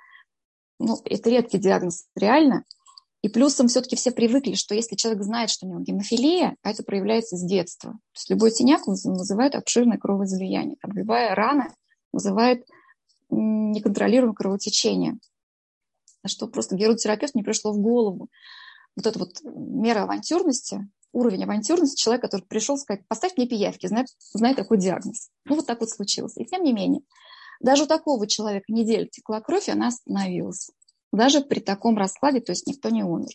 [0.79, 2.63] ну, это редкий диагноз реально–
[3.21, 6.84] и плюсом все-таки все привыкли, что если человек знает, что у него гемофилия, а это
[6.84, 7.91] проявляется с детства.
[7.91, 10.77] То есть любой синяк вызывает обширное кровоизлияние.
[10.82, 11.73] Там любая рана
[12.13, 12.65] вызывает
[13.29, 15.17] неконтролируемое кровотечение.
[16.25, 18.29] Что просто геротерапевт не пришло в голову.
[18.95, 24.05] Вот эта вот мера авантюрности, уровень авантюрности человека, который пришел сказать, поставь мне пиявки, знай,
[24.34, 25.29] знай такой диагноз.
[25.45, 26.38] Ну вот так вот случилось.
[26.38, 27.01] И тем не менее,
[27.60, 30.71] даже у такого человека неделю текла кровь, и она остановилась
[31.11, 33.31] даже при таком раскладе, то есть никто не умер.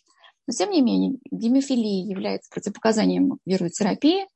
[0.47, 4.27] Но тем не менее, гемофилия является противопоказанием вируотерапии,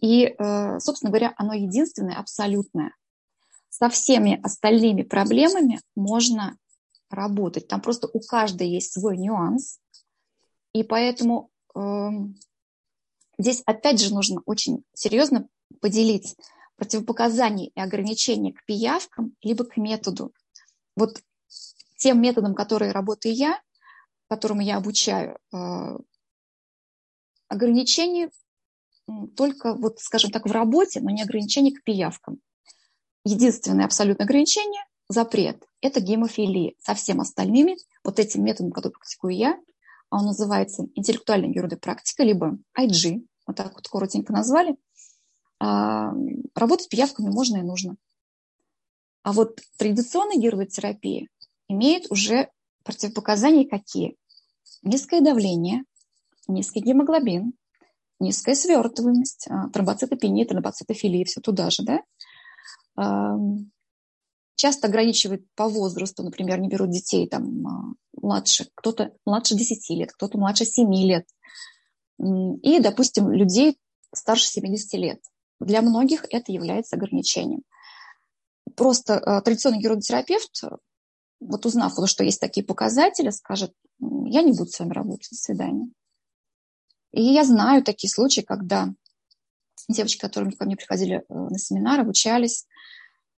[0.00, 2.94] и, э, собственно говоря, оно единственное, абсолютное.
[3.68, 6.56] Со всеми остальными проблемами можно
[7.10, 7.68] работать.
[7.68, 9.80] Там просто у каждой есть свой нюанс,
[10.72, 11.80] и поэтому э,
[13.38, 15.48] здесь опять же нужно очень серьезно
[15.80, 16.36] поделить
[16.76, 20.32] противопоказания и ограничения к пиявкам либо к методу.
[20.96, 21.20] Вот
[21.98, 23.60] тем методом, который работаю я,
[24.28, 25.98] которому я обучаю, э,
[27.48, 28.30] ограничений
[29.36, 32.40] только, вот, скажем так, в работе, но не ограничение к пиявкам.
[33.24, 35.64] Единственное абсолютное ограничение– запрет.
[35.80, 36.74] Это гемофилия.
[36.78, 39.58] Со всем остальными, вот этим методом, который практикую я,
[40.10, 44.76] а он называется интеллектуальная герудопрактика, либо IG, вот так вот коротенько назвали,
[45.58, 46.12] а,
[46.54, 47.96] работать пиявками можно и нужно.
[49.22, 51.28] А вот традиционная герудотерапия
[51.68, 52.50] имеет уже
[52.84, 54.16] противопоказания какие?
[54.82, 55.84] Низкое давление,
[56.46, 57.52] низкий гемоглобин,
[58.20, 62.02] низкая свертываемость, а, тромбоцитопения, тромбоцитофилия, все туда же, да?
[64.56, 70.12] Часто ограничивают по возрасту, например, не берут детей там а, младше, кто-то младше 10 лет,
[70.12, 71.26] кто-то младше 7 лет.
[72.18, 73.78] И, допустим, людей
[74.12, 75.20] старше 70 лет.
[75.60, 77.62] Для многих это является ограничением.
[78.76, 80.62] Просто э, традиционный геродотерапевт,
[81.40, 85.88] вот узнав, что есть такие показатели, скажет, я не буду с вами работать, до свидания.
[87.12, 88.92] И я знаю такие случаи, когда
[89.88, 92.66] девочки, которые ко мне приходили э, на семинар, обучались,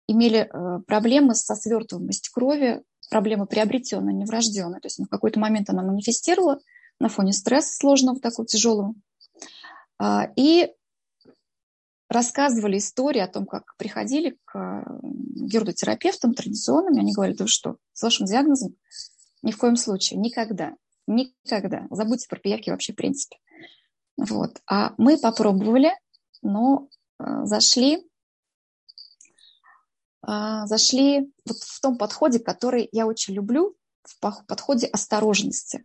[0.09, 4.81] имели э, проблемы со свертываемостью крови, проблемы приобретенные, не врожденные.
[4.81, 6.59] То есть в какой-то момент она манифестировала
[6.99, 8.95] на фоне стресса сложного, такого тяжелого.
[9.99, 10.73] А, и
[12.11, 17.77] рассказывали истории о том, как приходили к э, гердотерапевтам традиционным, и они говорили, да что,
[17.92, 18.75] с вашим диагнозом?
[19.42, 20.75] Ни в коем случае, никогда,
[21.07, 21.87] никогда.
[21.90, 23.37] Забудьте про пиявки вообще в принципе.
[24.18, 24.61] Вот.
[24.66, 25.92] А мы попробовали,
[26.42, 26.88] но
[27.20, 28.05] э, зашли,
[30.27, 35.85] э, зашли вот в том подходе, который я очень люблю, в подходе осторожности.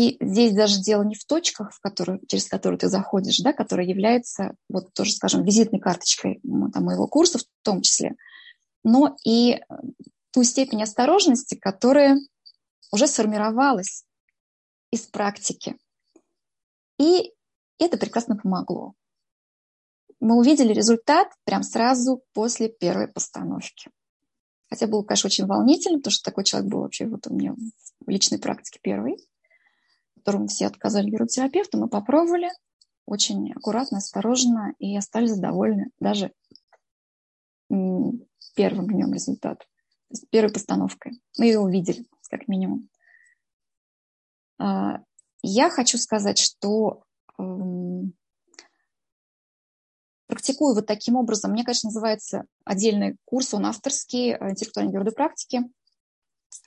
[0.00, 3.86] И здесь даже дело не в точках, в которые, через которые ты заходишь, да, которая
[3.86, 6.40] является, вот тоже, скажем, визитной карточкой
[6.72, 8.14] там, моего курса в том числе,
[8.82, 9.60] но и э,
[10.30, 12.18] ту степень осторожности, которая
[12.90, 14.06] уже сформировалась
[14.90, 15.76] из практики.
[16.98, 17.34] И
[17.78, 18.94] это прекрасно помогло.
[20.18, 23.90] Мы увидели результат прям сразу после первой постановки.
[24.70, 28.08] Хотя было, конечно, очень волнительно, потому что такой человек был вообще вот у меня в
[28.08, 29.18] личной практике первый,
[30.20, 31.78] которому все отказали геротерапевту.
[31.78, 32.50] Мы попробовали
[33.06, 36.32] очень аккуратно, осторожно и остались довольны даже
[38.54, 41.20] первым днем результата, то есть первой постановкой.
[41.38, 42.88] Мы ее увидели, как минимум.
[44.58, 45.00] А,
[45.42, 47.04] я хочу сказать, что
[50.26, 51.52] практикую вот таким образом.
[51.52, 55.62] Мне, конечно, называется отдельный курс, он авторский, э, интеллектуальной героды практики.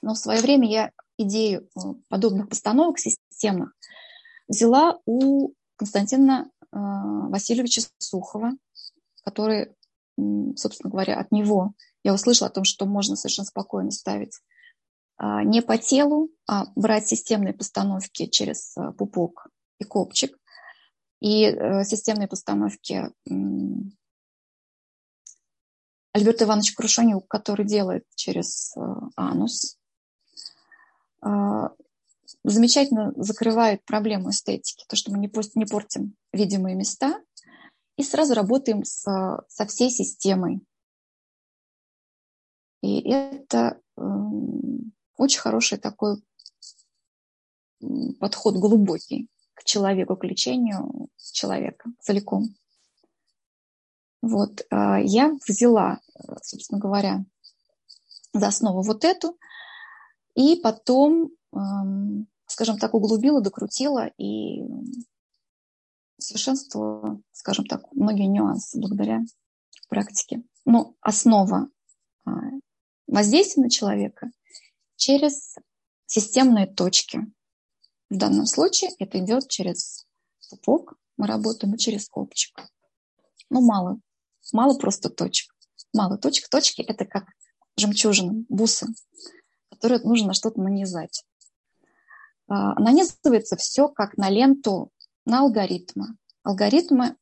[0.02, 3.72] Но в свое время я идею э, подобных постановок системных
[4.48, 8.52] взяла у Константина э, Васильевича Сухова,
[9.24, 9.74] который,
[10.56, 14.38] собственно говоря, от него я услышала о том, что можно совершенно спокойно ставить
[15.18, 19.46] не по телу, а брать системные постановки через пупок
[19.78, 20.36] и копчик.
[21.20, 23.10] И э, системные постановки
[26.14, 28.80] Альберт Иванович Крушанюк, который делает через э,
[29.16, 29.80] анус,
[31.26, 31.68] э,
[32.44, 35.28] замечательно закрывает проблему эстетики, то, что мы не,
[35.66, 37.20] портим видимые места,
[37.96, 39.02] и сразу работаем с,
[39.48, 40.60] со всей системой.
[42.80, 44.02] И это э,
[45.16, 46.22] очень хороший такой
[48.20, 52.54] подход, глубокий к человеку, к лечению человека целиком.
[54.26, 56.00] Вот, а, я взяла,
[56.42, 57.24] собственно говоря,
[58.32, 59.38] за основу вот эту,
[60.34, 61.30] и потом,
[62.46, 64.64] скажем так, углубила, докрутила и
[66.18, 69.20] совершенствовала, скажем так, многие нюансы благодаря
[69.88, 70.42] практике.
[70.64, 71.68] Но основа
[72.24, 72.30] а,
[73.06, 74.30] воздействия на человека
[74.96, 75.56] через
[76.06, 77.20] системные точки–
[78.10, 80.06] в данном случае это идет через
[80.48, 82.60] пупок, мы работаем и через копчик.
[83.50, 83.98] Ну, мало.
[84.52, 85.54] Мало просто точек.
[85.92, 86.48] Мало точек.
[86.48, 87.24] Точки– это как
[87.76, 88.86] жемчужины, бусы,
[89.70, 91.24] которые нужно что-то нанизать.
[92.48, 94.90] А, нанизывается все как на ленту,
[95.24, 96.16] на алгоритмы.
[96.42, 97.16] Алгоритмы,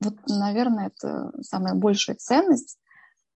[0.00, 2.78] вот, наверное, это самая большая ценность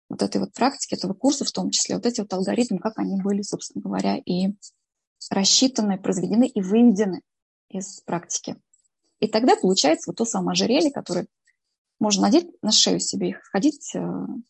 [0.08, 3.20] вот этой вот практики, этого курса в том числе, вот эти вот алгоритмы, как они
[3.22, 4.48] были, собственно говоря, и
[5.30, 7.22] рассчитаны, произведены и выведены
[7.68, 8.56] из практики.
[9.20, 11.26] И тогда получается вот то самое ожерелье, которое
[12.00, 14.00] можно надеть на шею себе и ходить э,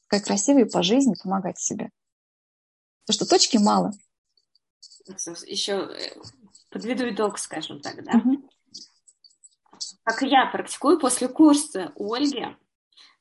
[0.06, 1.90] как красивые по жизни, помогать себе.
[3.04, 3.92] Потому что точки мало.
[5.46, 6.16] Еще э,
[6.70, 8.18] подведу итог, скажем так, да?
[8.18, 8.48] Угу.
[10.04, 12.46] Как я практикую после курса у Ольги,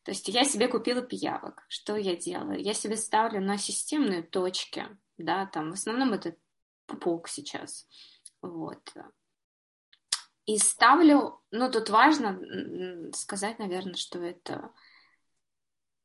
[0.03, 1.65] то есть я себе купила пиявок.
[1.67, 2.61] Что я делаю?
[2.61, 4.85] Я себе ставлю на системные точки,
[5.17, 6.35] да, там в основном это
[6.85, 7.87] пупок сейчас.
[8.41, 8.81] Вот.
[10.49, 12.41] И ставлю, ну тут важно
[13.13, 14.71] сказать, наверное, что это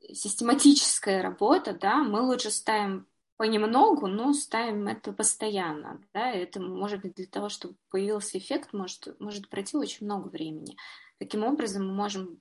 [0.01, 7.15] систематическая работа, да, мы лучше ставим понемногу, но ставим это постоянно, да, это может быть
[7.15, 10.77] для того, чтобы появился эффект, может, может пройти очень много времени.
[11.19, 12.39] Таким образом, мы можем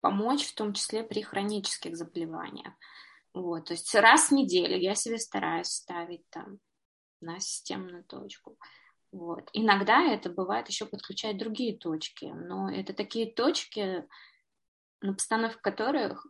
[0.00, 2.74] помочь, в том числе при хронических заболеваниях.
[3.32, 6.60] Вот, то есть раз в неделю я себе стараюсь ставить там
[7.20, 8.56] на системную точку.
[9.14, 9.48] Вот.
[9.52, 14.08] Иногда это бывает еще подключать другие точки, но это такие точки,
[15.00, 16.26] на постановке которых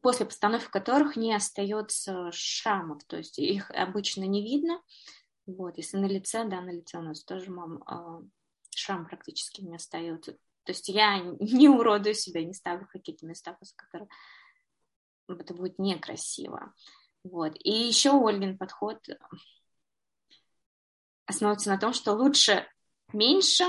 [0.00, 4.80] после постановки которых не остается шрамов, то есть их обычно не видно.
[5.46, 8.22] Вот, если на лице, да, на лице у нас тоже мам, э,
[8.70, 10.32] шрам практически не остается.
[10.62, 14.08] То есть я не уродую себя, не ставлю какие-то места, после которых
[15.28, 16.74] это будет некрасиво.
[17.24, 17.56] Вот.
[17.58, 19.04] И еще Ольгин подход
[21.26, 22.66] основывается на том, что лучше
[23.12, 23.64] меньше,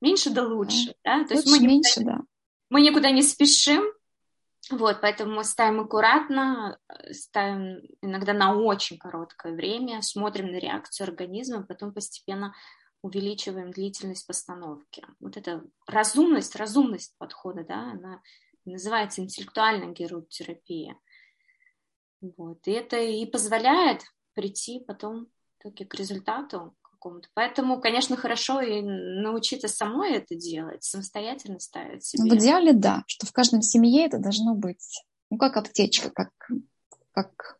[0.00, 0.94] меньше да лучше.
[1.04, 1.24] Да?
[1.24, 2.20] То лучше есть мы никуда, меньше, да.
[2.70, 3.84] Мы никуда не спешим,
[4.70, 6.78] вот, поэтому мы ставим аккуратно,
[7.10, 12.54] ставим иногда на очень короткое время, смотрим на реакцию организма, потом постепенно
[13.00, 15.06] увеличиваем длительность постановки.
[15.20, 18.20] Вот эта разумность, разумность подхода, да, она
[18.66, 20.98] называется интеллектуальная геротерапия.
[22.20, 24.02] Вот, и это и позволяет
[24.34, 25.28] прийти потом
[25.58, 27.28] таки к результату, какому-то.
[27.34, 32.30] Поэтому, конечно, хорошо и научиться самой это делать, самостоятельно ставить себе.
[32.30, 36.30] В идеале, да, что в каждом семье это должно быть, ну, как аптечка, как,
[37.12, 37.58] как,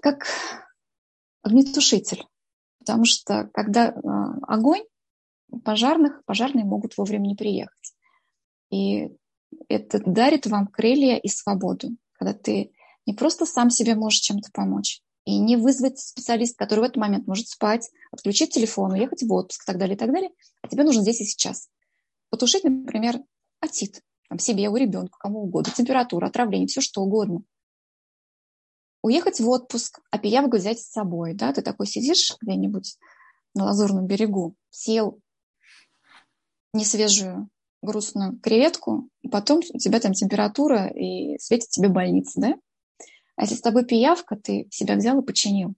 [0.00, 0.26] как
[1.42, 2.24] огнетушитель.
[2.78, 4.84] Потому что когда а, огонь,
[5.64, 7.94] пожарных, пожарные могут вовремя не приехать.
[8.70, 9.08] И
[9.68, 12.72] это дарит вам крылья и свободу, когда ты
[13.06, 17.26] не просто сам себе можешь чем-то помочь, и не вызвать специалист, который в этот момент
[17.26, 20.30] может спать, отключить телефон, уехать в отпуск и так далее, и так далее.
[20.62, 21.68] А тебе нужно здесь и сейчас.
[22.30, 23.20] Потушить, например,
[23.60, 27.42] отит, там, себе, у ребенка, кому угодно, температура, отравление, все что угодно.
[29.02, 32.98] Уехать в отпуск, а пиявку взять с собой, да, ты такой сидишь где-нибудь
[33.54, 35.20] на Лазурном берегу, съел
[36.72, 37.48] несвежую
[37.82, 42.54] грустную креветку, и потом у тебя там температура и светит тебе больница, да?
[43.36, 45.74] А если с тобой пиявка, ты себя взял и починил.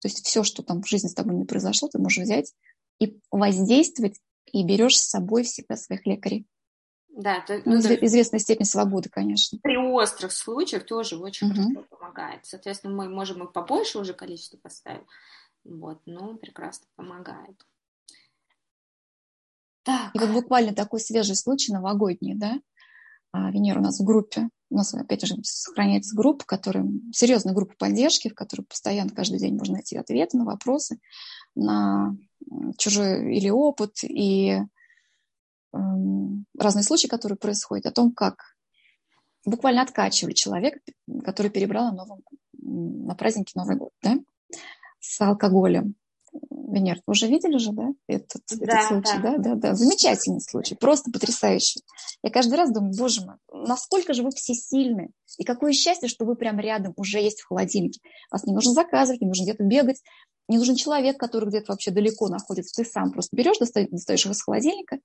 [0.00, 2.54] То есть все, что там в жизни с тобой не произошло, ты можешь взять
[3.00, 6.46] и воздействовать, и берешь с собой всегда своих лекарей.
[7.08, 9.58] Да, то, ну, то, известная степень свободы, конечно.
[9.62, 11.56] При острых случаях тоже очень угу.
[11.56, 12.46] хорошо помогает.
[12.46, 15.06] Соответственно, мы можем и побольше уже количество поставить,
[15.64, 17.66] вот, но прекрасно помогает.
[19.82, 20.14] Так.
[20.14, 22.60] И вот буквально такой свежий случай новогодний, да?
[23.32, 27.74] А, Венера у нас в группе у нас, опять же, сохраняется группа, которая, серьезная группа
[27.78, 30.98] поддержки, в которой постоянно каждый день можно найти ответы на вопросы,
[31.54, 32.16] на
[32.76, 34.62] чужой или опыт, и э,
[36.58, 38.56] разные случаи, которые происходят, о том, как
[39.44, 40.80] буквально откачивать человека,
[41.24, 44.18] который перебрал на, новом, на празднике Новый год, да,
[45.00, 45.94] с алкоголем.
[46.32, 49.36] Венер, вы уже видели же, да, этот, да, этот случай, да.
[49.36, 51.82] да, да, да, замечательный случай, просто потрясающий.
[52.22, 56.24] Я каждый раз думаю, боже мой, насколько же вы все сильны, и какое счастье, что
[56.24, 58.00] вы прямо рядом уже есть в холодильнике.
[58.30, 60.02] Вас не нужно заказывать, не нужно где-то бегать,
[60.48, 62.82] не нужен человек, который где-то вообще далеко находится.
[62.82, 64.98] Ты сам просто берешь, достаешь, достаешь его из холодильника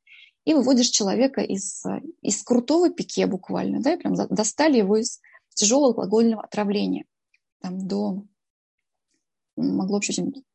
[0.46, 1.84] и выводишь человека из,
[2.22, 5.20] из крутого пике буквально, да, и прям достали его из
[5.54, 7.06] тяжелого алкогольного отравления
[7.64, 8.24] там, до
[9.56, 10.14] могло вообще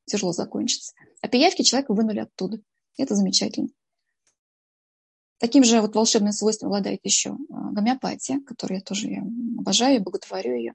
[0.08, 0.94] тяжело закончиться.
[1.20, 2.60] А пиявки человека вынули оттуда.
[2.96, 3.68] Это замечательно.
[5.38, 9.08] Таким же вот волшебным свойством обладает еще а, гомеопатия, которую я тоже
[9.58, 10.74] обожаю и боготворю ее.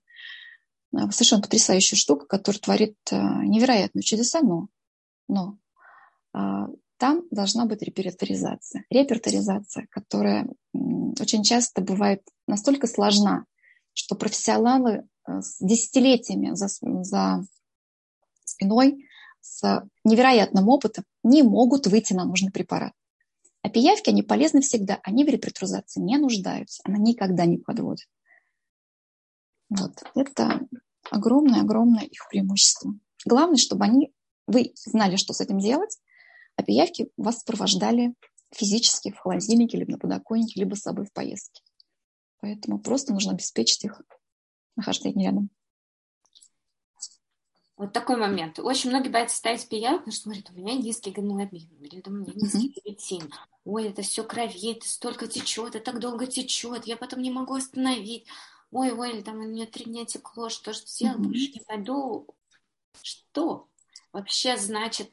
[0.95, 4.67] А, совершенно потрясающая штука, которая творит а, невероятные чудеса, но,
[5.27, 5.57] но
[6.97, 8.85] там должна быть репертуаризация.
[8.89, 10.47] Репертуаризация, которая
[11.19, 13.45] очень часто бывает настолько сложна,
[13.93, 16.69] что профессионалы с десятилетиями за,
[17.03, 17.45] за
[18.45, 19.05] спиной
[19.43, 22.93] с невероятным опытом не могут выйти на нужный препарат.
[23.61, 28.07] А пиявки, они полезны всегда, они в репретрузации не нуждаются, она никогда не подводит.
[29.69, 30.01] Вот.
[30.15, 30.61] Это
[31.11, 32.93] огромное-огромное их преимущество.
[33.25, 34.13] Главное, чтобы они,
[34.47, 35.97] вы знали, что с этим делать,
[36.55, 38.13] а пиявки вас сопровождали
[38.51, 41.61] физически в холодильнике, либо на подоконнике, либо с собой в поездке.
[42.39, 44.01] Поэтому просто нужно обеспечить их
[44.75, 45.49] нахождение рядом.
[47.75, 48.59] Вот такой момент.
[48.59, 52.33] Очень многие боятся ставить пиявок, потому что говорят, у меня низкий гемоглобин, или у меня
[52.35, 53.33] низкий ферритин.
[53.65, 58.27] Ой, это все кровит, столько течет, это так долго течет, я потом не могу остановить.
[58.71, 62.27] Ой, ой, там у меня три дня текло, что же сделать, больше не пойду.
[63.01, 63.67] Что
[64.11, 65.09] вообще значит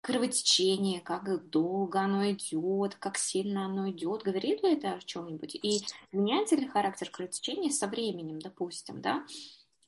[0.00, 5.54] кровотечение, как долго оно идет, как сильно оно идет, говорит ли это о чем-нибудь?
[5.54, 5.80] И
[6.12, 9.24] меняется ли характер кровотечения со временем, допустим, да?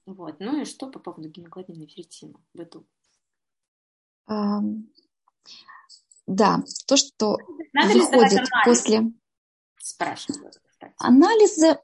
[0.07, 0.41] Вот.
[0.41, 2.87] Ну и что по поводу гемоглобина и ферритина в эту?
[4.29, 4.85] Um,
[6.27, 7.39] да, то, что
[7.73, 9.13] Надо выходит после...
[9.79, 10.51] Спрашиваю.
[10.99, 11.79] Анализы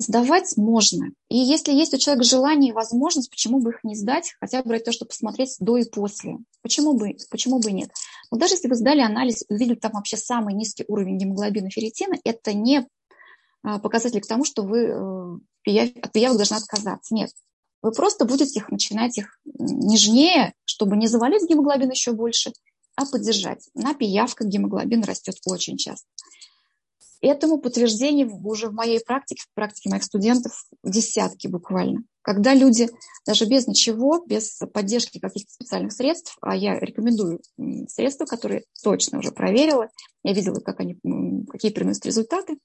[0.00, 1.08] Сдавать можно.
[1.28, 4.78] И если есть у человека желание и возможность, почему бы их не сдать, хотя бы
[4.78, 6.38] то, чтобы посмотреть до и после.
[6.62, 7.90] Почему бы, почему бы нет?
[8.30, 12.14] Но даже если вы сдали анализ и увидели там вообще самый низкий уровень гемоглобина ферритина,
[12.22, 12.86] это не
[13.64, 17.12] а, показатель к тому, что вы э, от пиявок должны отказаться.
[17.12, 17.32] Нет.
[17.82, 22.52] Вы просто будете их начинать их нежнее, чтобы не завалить гемоглобин еще больше,
[22.96, 23.68] а поддержать.
[23.74, 26.06] На пиявках гемоглобин растет очень часто.
[27.20, 32.04] Этому подтверждение уже в моей практике, в практике моих студентов десятки буквально.
[32.22, 32.88] Когда люди
[33.26, 37.40] даже без ничего, без поддержки каких-то специальных средств, а я рекомендую
[37.88, 39.88] средства, которые точно уже проверила,
[40.22, 40.96] я видела, как они,
[41.48, 42.58] какие приносят результаты,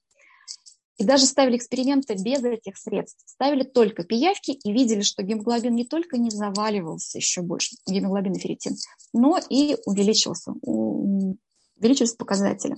[0.96, 3.20] и даже ставили эксперименты без этих средств.
[3.26, 8.38] Ставили только пиявки и видели, что гемоглобин не только не заваливался еще больше, гемоглобин и
[8.38, 8.76] ферритин,
[9.12, 12.76] но и увеличивался, увеличивались показатели.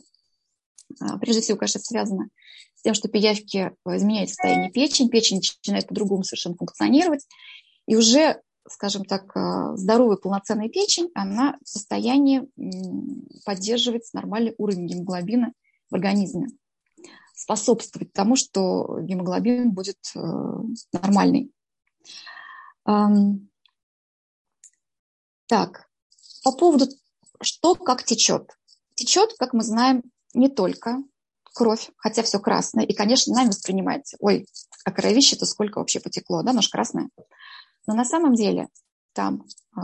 [1.00, 2.28] А, прежде всего, конечно, связано
[2.74, 7.26] с тем, что пиявки э, изменяют состояние печени, печень начинает по-другому совершенно функционировать,
[7.86, 12.48] и уже, скажем так, э, здоровая полноценная печень, она в состоянии
[13.44, 15.52] поддерживать нормальный уровень гемоглобина
[15.90, 16.48] в организме,
[17.36, 20.20] способствовать тому, что гемоглобин будет э,
[20.92, 21.52] нормальный.
[25.46, 25.88] Так,
[26.42, 26.86] по поводу,
[27.40, 28.50] что как течет.
[28.94, 30.02] Течет, как мы знаем,
[30.34, 31.02] не только
[31.52, 32.84] кровь, хотя все красное.
[32.84, 34.46] И, конечно, нами воспринимается, ой,
[34.84, 37.10] а кровище-то сколько вообще потекло, да, нож красное.
[37.86, 38.68] Но на самом деле
[39.12, 39.44] там
[39.76, 39.80] э,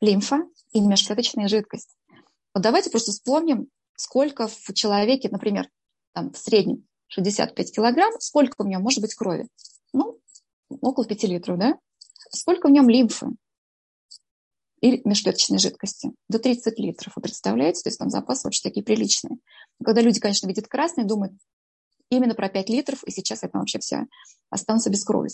[0.00, 0.42] лимфа
[0.72, 1.96] и межклеточная жидкость.
[2.54, 5.68] Вот давайте просто вспомним, сколько в человеке, например,
[6.12, 9.48] там в среднем 65 килограмм, сколько в нем может быть крови?
[9.92, 10.18] Ну,
[10.80, 11.78] около 5 литров, да?
[12.30, 13.28] Сколько в нем лимфы?
[14.82, 17.12] или межклеточной жидкости до 30 литров.
[17.14, 17.82] Вы представляете?
[17.82, 19.38] То есть там запасы очень такие приличные.
[19.82, 21.32] Когда люди, конечно, видят красный, думают
[22.10, 24.06] именно про 5 литров, и сейчас это вообще все
[24.50, 25.30] останутся без крови.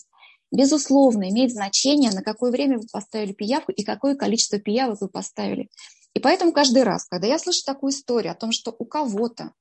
[0.52, 5.70] Безусловно, имеет значение, на какое время вы поставили пиявку и какое количество пиявок вы поставили.
[6.14, 9.52] И поэтому каждый раз, когда я слышу такую историю о том, что у кого-то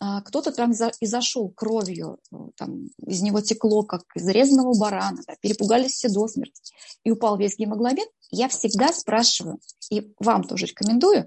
[0.00, 5.34] кто-то там и зашел кровью, э, там, из него текло, как из резаного барана, да,
[5.40, 6.72] перепугались все до смерти,
[7.04, 11.24] и упал весь гемоглобин, я всегда спрашиваю, и вам тоже рекомендую,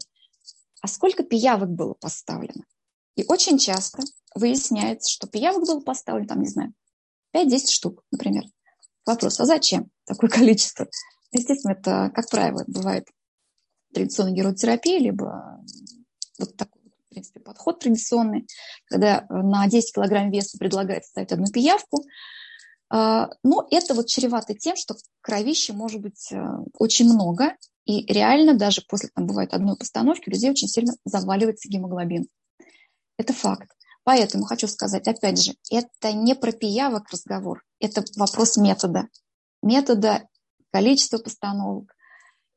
[0.81, 2.63] а сколько пиявок было поставлено?
[3.15, 4.03] И очень часто
[4.35, 6.73] выясняется, что пиявок было поставлено, там, не знаю,
[7.33, 8.43] 5-10 штук, например.
[9.05, 10.87] Вопрос, а зачем такое количество?
[11.31, 13.05] Естественно, это, как правило, бывает
[13.93, 15.63] традиционная геротерапия, либо
[16.37, 16.74] вот такой
[17.15, 18.47] принципе, подход традиционный,
[18.85, 22.03] когда э, на 10 килограмм веса предлагается ставить одну пиявку.
[22.89, 26.37] А, но это вот чревато тем, что кровища может быть э,
[26.73, 27.55] очень много,
[27.85, 32.27] и реально даже после, там бывает одной постановки, у людей очень сильно заваливается гемоглобин.
[33.17, 33.69] Это факт.
[34.03, 39.07] Поэтому хочу сказать, опять же, это не про пиявок разговор, это вопрос метода.
[39.63, 40.27] Метода,
[40.71, 41.95] количества постановок,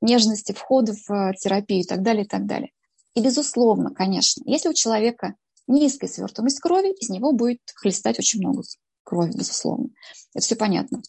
[0.01, 2.71] нежности входа в э, терапию и так далее, и так далее.
[3.15, 5.35] И, безусловно, конечно, если у человека
[5.67, 8.63] низкая свертываемость крови, из него будет хлестать очень много
[9.05, 9.89] крови, безусловно.
[10.35, 11.03] Это все понятно.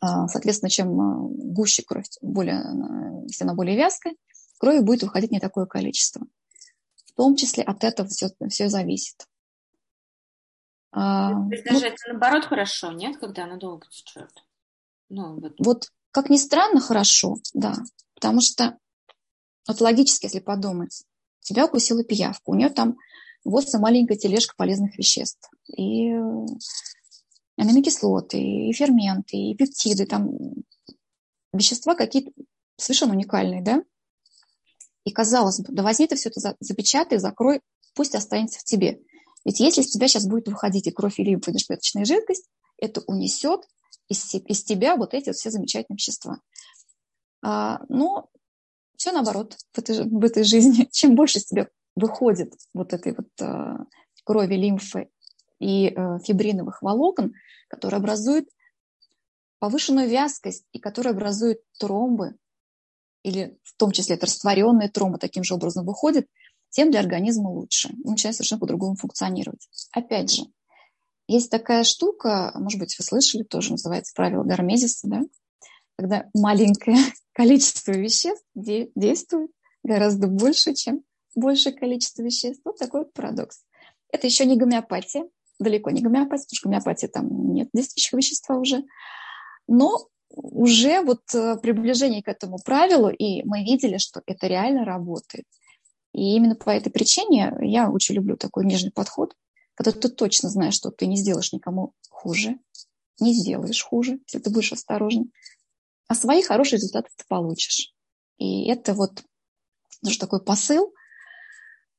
[0.00, 4.14] А, соответственно, чем а, гуще кровь, более, а, если она более вязкая,
[4.58, 6.26] крови будет выходить не такое количество.
[7.06, 9.26] В том числе от этого все, все зависит.
[10.92, 14.30] То есть даже ну, это наоборот хорошо, нет, когда она долго течет?
[15.08, 15.54] Ну, вот.
[15.58, 17.74] вот как ни странно, хорошо, да.
[18.14, 18.78] Потому что
[19.66, 21.04] вот логически, если подумать,
[21.40, 22.96] тебя укусила пиявка, у нее там
[23.44, 25.50] вот маленькая тележка полезных веществ.
[25.76, 26.12] И
[27.56, 30.30] аминокислоты, и ферменты, и пептиды, там
[31.52, 32.32] вещества какие-то
[32.76, 33.82] совершенно уникальные, да?
[35.04, 37.60] И казалось бы, да возьми ты все это, запечатай, закрой,
[37.94, 39.00] пусть останется в тебе.
[39.44, 42.48] Ведь если из тебя сейчас будет выходить и кровь, и межклеточная жидкость,
[42.78, 43.62] это унесет
[44.08, 46.40] из, из тебя вот эти вот все замечательные вещества.
[47.42, 48.28] А, но
[49.02, 50.88] все наоборот в этой, в этой жизни.
[50.92, 53.78] Чем больше из тебя выходит вот этой вот э,
[54.22, 55.08] крови, лимфы
[55.58, 57.32] и э, фибриновых волокон,
[57.66, 58.48] которые образуют
[59.58, 62.36] повышенную вязкость и которые образуют тромбы,
[63.24, 66.28] или в том числе это растворенные тромбы таким же образом выходят,
[66.70, 67.88] тем для организма лучше.
[68.04, 69.68] Он начинает совершенно по-другому функционировать.
[69.90, 70.44] Опять же,
[71.26, 75.22] есть такая штука, может быть, вы слышали, тоже называется правило Гармезиса, да?
[75.96, 76.98] Когда маленькое
[77.32, 79.50] количество веществ действует
[79.82, 81.02] гораздо больше, чем
[81.34, 82.62] большее количество веществ.
[82.64, 83.62] Вот такой вот парадокс.
[84.10, 85.24] Это еще не гомеопатия,
[85.58, 88.84] далеко не гомеопатия, потому что гомеопатия там нет действующего вещества уже.
[89.66, 95.44] Но уже вот э, приближение к этому правилу, и мы видели, что это реально работает.
[96.12, 99.34] И именно по этой причине я очень люблю такой нежный подход,
[99.74, 102.58] когда ты точно знаешь, что ты не сделаешь никому хуже,
[103.20, 105.32] не сделаешь хуже, если ты будешь осторожен,
[106.12, 107.90] а свои хорошие результаты ты получишь.
[108.36, 109.22] И это вот
[110.04, 110.92] тоже такой посыл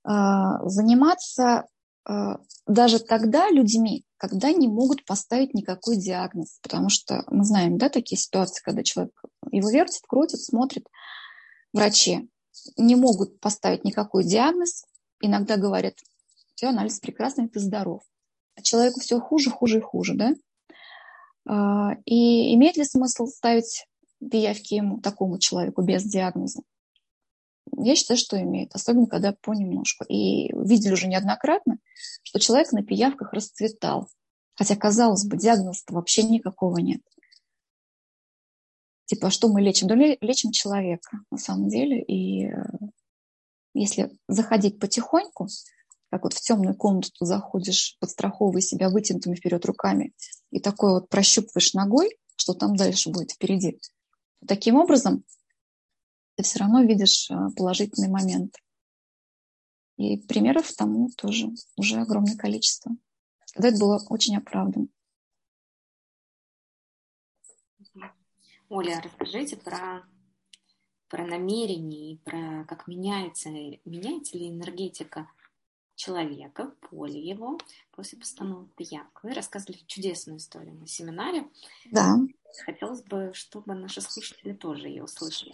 [0.03, 1.65] а, заниматься
[2.05, 2.37] а,
[2.67, 6.59] даже тогда людьми, когда не могут поставить никакой диагноз.
[6.61, 9.19] Потому что мы знаем, да, такие ситуации, когда человек
[9.51, 10.87] его вертит, крутит, смотрит.
[11.73, 12.29] Врачи
[12.77, 14.85] не могут поставить никакой диагноз.
[15.21, 15.95] Иногда говорят,
[16.53, 18.03] все, анализ прекрасный, ты здоров.
[18.55, 20.33] А человеку все хуже, хуже и хуже, да?
[21.47, 23.87] А, и имеет ли смысл ставить
[24.29, 26.61] пиявки ему, такому человеку без диагноза?
[27.77, 30.03] Я считаю, что имеет, особенно когда понемножку.
[30.05, 31.77] И видели уже неоднократно,
[32.23, 34.07] что человек на пиявках расцветал.
[34.55, 37.01] Хотя, казалось бы, диагноза вообще никакого нет.
[39.05, 39.87] Типа, что мы лечим?
[39.87, 42.01] Да лечим человека, на самом деле.
[42.03, 42.63] И э,
[43.73, 45.47] если заходить потихоньку,
[46.09, 50.13] как вот в темную комнату заходишь, подстраховывая себя вытянутыми вперед руками,
[50.51, 53.79] и такой вот прощупываешь ногой, что там дальше будет впереди.
[54.47, 55.23] Таким образом,
[56.35, 58.55] ты все равно видишь э, положительный момент.
[59.97, 62.91] И примеров тому тоже уже огромное количество.
[63.53, 64.87] Когда это было очень оправдано.
[68.69, 70.03] Оля, расскажите про,
[71.07, 75.29] про намерение и про как меняется, меняется ли энергетика
[75.95, 77.59] человека, поле его
[77.91, 79.19] после постановки пиявки.
[79.21, 81.47] Вы рассказывали чудесную историю на семинаре.
[81.91, 82.17] Да.
[82.65, 85.53] Хотелось бы, чтобы наши слушатели тоже ее услышали.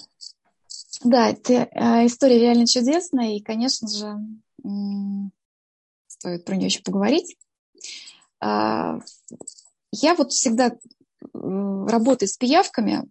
[1.04, 4.18] Да, это э, история реально чудесная, и, конечно же,
[6.08, 7.38] стоит про нее еще поговорить.
[8.42, 9.00] Э,
[9.92, 10.78] я вот всегда
[11.34, 13.04] работаю с пиявками,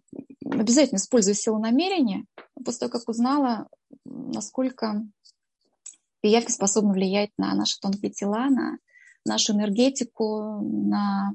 [0.45, 2.25] обязательно использую силу намерения,
[2.63, 3.67] после того, как узнала,
[4.05, 5.03] насколько
[6.21, 8.77] пиявки способны влиять на наши тонкие тела, на
[9.25, 11.33] нашу энергетику, на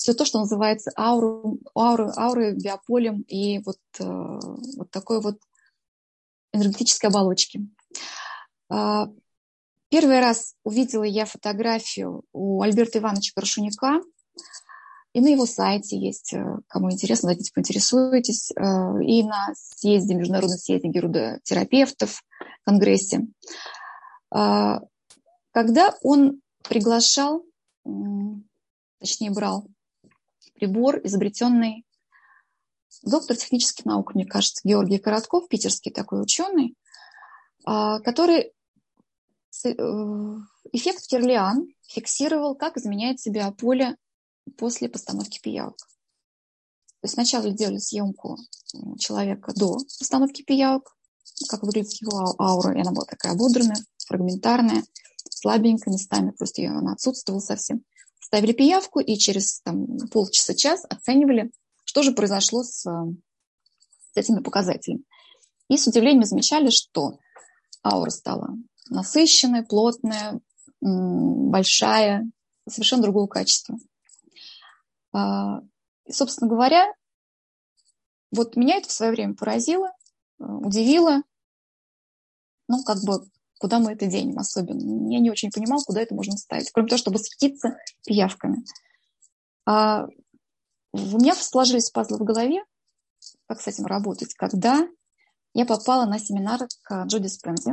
[0.00, 5.36] все то, что называется ауру, ауры, ауры биополем и вот, э, вот такой вот
[6.54, 7.68] энергетической оболочки.
[8.70, 9.08] А,
[9.90, 14.00] первый раз увидела я фотографию у Альберта Ивановича Крашуника,
[15.12, 20.56] и на его сайте есть, э, кому интересно, давайте поинтересуетесь, э, и на съезде, Международном
[20.56, 22.22] съезде герудотерапевтов,
[22.64, 23.26] конгрессе.
[24.30, 24.80] А,
[25.52, 27.44] когда он приглашал,
[28.98, 29.66] точнее брал
[30.60, 31.86] прибор, изобретенный
[33.02, 36.76] доктор технических наук, мне кажется, Георгий Коротков, питерский такой ученый,
[37.64, 38.52] а, который
[39.64, 39.70] э,
[40.72, 43.96] эффект Кирлиан фиксировал, как изменяется биополе
[44.58, 45.76] после постановки пиявок.
[45.78, 48.36] То есть сначала делали съемку
[48.98, 50.94] человека до постановки пиявок,
[51.48, 54.84] как выглядит его аура, и она была такая ободранная, фрагментарная,
[55.30, 57.82] слабенькая местами, просто ее она отсутствовала совсем.
[58.30, 61.50] Ставили пиявку и через там, полчаса-час оценивали,
[61.84, 65.02] что же произошло с, с этими показателями.
[65.68, 67.18] И с удивлением замечали, что
[67.84, 68.50] аура стала
[68.88, 70.40] насыщенная, плотная,
[70.80, 72.30] большая,
[72.68, 73.76] совершенно другого качества.
[75.12, 75.62] А,
[76.06, 76.86] и, собственно говоря,
[78.30, 79.92] вот меня это в свое время поразило,
[80.38, 81.24] удивило.
[82.68, 83.28] Ну, как бы
[83.60, 85.12] куда мы это денем особенно.
[85.12, 88.64] Я не очень понимал, куда это можно ставить, кроме того, чтобы светиться пиявками.
[89.66, 90.06] А
[90.92, 92.64] у меня сложились пазлы в голове,
[93.46, 94.88] как с этим работать, когда
[95.52, 97.72] я попала на семинар к Джоди Спензи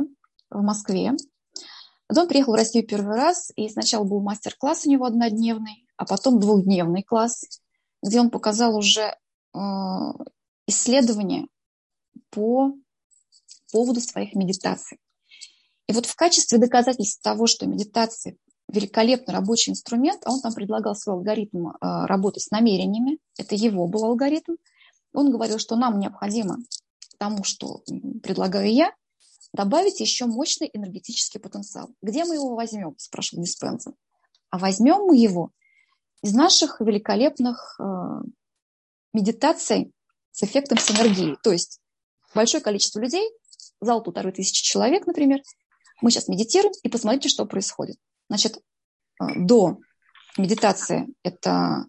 [0.50, 1.14] в Москве.
[2.14, 6.38] Он приехал в Россию первый раз, и сначала был мастер-класс у него однодневный, а потом
[6.38, 7.44] двухдневный класс,
[8.02, 9.16] где он показал уже
[9.54, 9.58] э,
[10.66, 11.48] исследования
[12.30, 12.74] по
[13.72, 14.98] поводу своих медитаций.
[15.88, 18.36] И вот в качестве доказательства того, что медитация
[18.68, 23.86] великолепный рабочий инструмент, а он там предлагал свой алгоритм э, работы с намерениями, это его
[23.86, 24.56] был алгоритм.
[25.14, 26.58] Он говорил, что нам необходимо
[27.18, 27.82] тому, что
[28.22, 28.92] предлагаю я,
[29.54, 31.90] добавить еще мощный энергетический потенциал.
[32.02, 33.94] Где мы его возьмем, спрашивал Диспенза.
[34.50, 35.50] А возьмем мы его
[36.22, 37.84] из наших великолепных э,
[39.14, 39.92] медитаций
[40.32, 41.36] с эффектом синергии.
[41.42, 41.80] То есть
[42.34, 43.26] большое количество людей,
[43.80, 45.40] зал полторы тысячи человек, например,
[46.00, 47.96] мы сейчас медитируем и посмотрите, что происходит.
[48.28, 48.58] Значит,
[49.20, 49.78] э, до
[50.36, 51.86] медитации это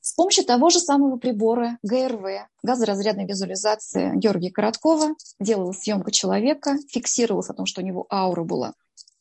[0.00, 7.50] С помощью того же самого прибора ГРВ, газоразрядной визуализации Георгия Короткова, делала съемка человека, фиксировалось
[7.50, 8.74] о том, что у него аура была.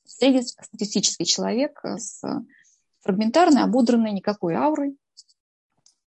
[0.05, 2.24] Среднестатистический человек с
[3.01, 4.97] фрагментарной, ободранной, никакой аурой.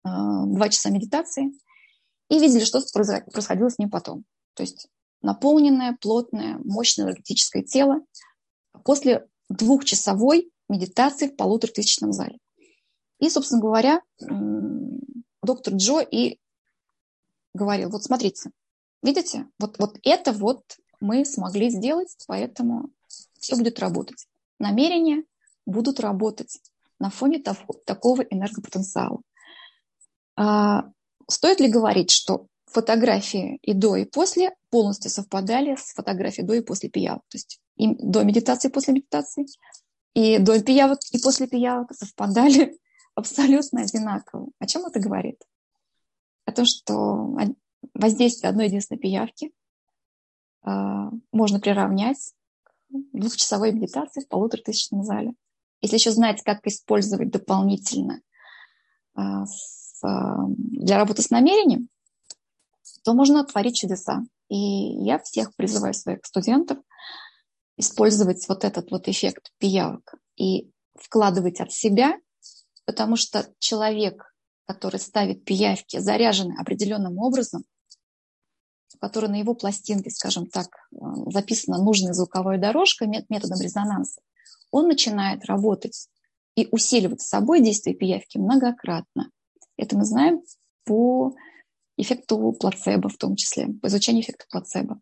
[0.03, 1.51] А, два часа медитации.
[2.29, 4.25] И видели, что происходило с ним потом.
[4.55, 4.87] То есть
[5.23, 8.01] наполненное, плотное, мощное энергетическое тело
[8.83, 12.37] после двухчасовой медитации в полуторатысячном зале.
[13.19, 14.01] И, собственно говоря,
[15.41, 16.39] доктор Джо и
[17.53, 18.51] говорил, вот смотрите,
[19.01, 20.63] видите, вот, вот это вот
[20.99, 22.89] мы смогли сделать, поэтому
[23.39, 24.27] все будет работать.
[24.59, 25.23] Намерения
[25.65, 26.59] будут работать
[26.99, 29.21] на фоне того, такого энергопотенциала.
[30.35, 30.85] А,
[31.29, 36.61] стоит ли говорить, что фотографии и до, и после полностью совпадали с фотографией до и
[36.61, 37.23] после пиявок?
[37.29, 39.45] То есть и до медитации, и после медитации,
[40.13, 42.77] и до пиявок, и после пиявок совпадали
[43.15, 44.49] абсолютно одинаково.
[44.59, 45.41] О чем это говорит?
[46.45, 47.35] О том, что
[47.93, 49.51] воздействие одной единственной пиявки
[50.65, 50.69] э,
[51.31, 52.33] можно приравнять
[52.89, 55.33] к двухчасовой медитации в полуторатысячном зале.
[55.81, 58.21] Если еще знать, как использовать дополнительно
[59.15, 60.07] э, с, э,
[60.47, 61.89] для работы с намерением,
[63.03, 64.23] то можно творить чудеса.
[64.49, 66.77] И я всех призываю своих студентов
[67.77, 72.17] использовать вот этот вот эффект пиявок и вкладывать от себя
[72.85, 74.33] потому что человек,
[74.65, 77.63] который ставит пиявки, заряженный определенным образом,
[78.99, 80.95] который на его пластинке, скажем так, э,
[81.31, 84.21] записана нужная звуковая дорожка методом резонанса,
[84.71, 86.07] он начинает работать
[86.55, 89.29] и усиливать собой действие пиявки многократно.
[89.77, 90.41] Это мы знаем
[90.85, 91.35] по
[91.97, 94.99] эффекту плацебо в том числе, по изучению эффекта плацебо.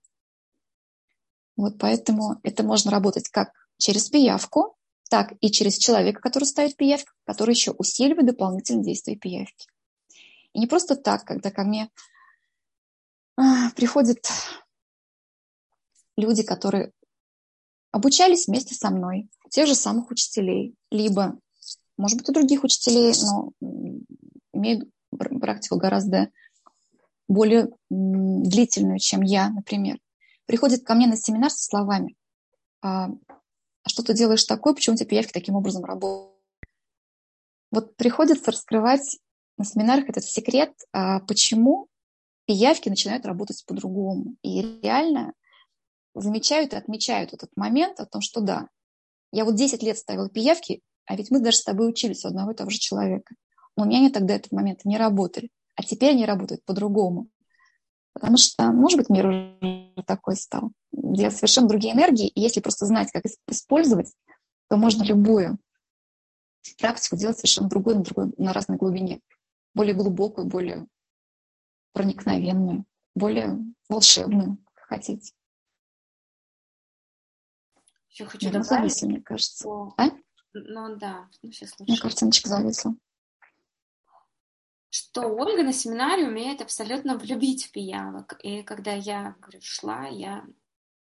[1.56, 4.76] Вот поэтому это можно работать как через пиявку,
[5.10, 9.68] так и через человека, который ставит пиявку, который еще усиливает дополнительные действия пиявки.
[10.54, 11.90] И не просто так, когда ко мне
[13.38, 14.26] а, приходят
[16.18, 16.92] люди, которые
[17.92, 21.38] обучались вместе со мной, тех же самых учителей, либо,
[21.98, 23.52] может быть, у других учителей, но
[24.54, 26.32] имеют практику гораздо
[27.32, 30.00] более длительную, чем я, например,
[30.46, 32.16] приходят ко мне на семинар со словами
[32.82, 33.10] «А,
[33.84, 36.32] а что ты делаешь такое, почему у тебя пиявки таким образом работают.
[37.72, 39.18] Вот приходится раскрывать
[39.58, 41.88] на семинарах этот секрет, а почему
[42.46, 44.36] пиявки начинают работать по-другому.
[44.42, 45.34] И реально
[46.14, 48.68] замечают и отмечают этот момент о том, что да,
[49.32, 52.52] я вот 10 лет ставила пиявки, а ведь мы даже с тобой учились у одного
[52.52, 53.36] и того же человека.
[53.78, 55.50] Но у меня они тогда этот момент не работали.
[55.76, 57.30] А теперь они работают по-другому.
[58.14, 62.86] Потому что, может быть, мир уже такой стал, где совершенно другие энергии, и если просто
[62.86, 64.14] знать, как использовать,
[64.70, 65.58] то можно любую
[66.80, 69.22] практику делать совершенно другой, на, другой, на разной глубине,
[69.74, 70.88] более глубокую, более
[71.94, 73.60] проникновенную, более
[73.90, 75.34] волшебную, как хотите.
[78.10, 78.68] Еще хочу добавить.
[78.68, 79.68] Зависли, мне кажется.
[79.68, 80.10] О, а?
[80.54, 81.92] Ну да, ну сейчас лучше.
[81.92, 82.94] Мне картиночка зависла
[84.92, 88.38] что Ольга на семинаре умеет абсолютно влюбить в пиявок.
[88.44, 90.46] И когда я, говорю, шла, я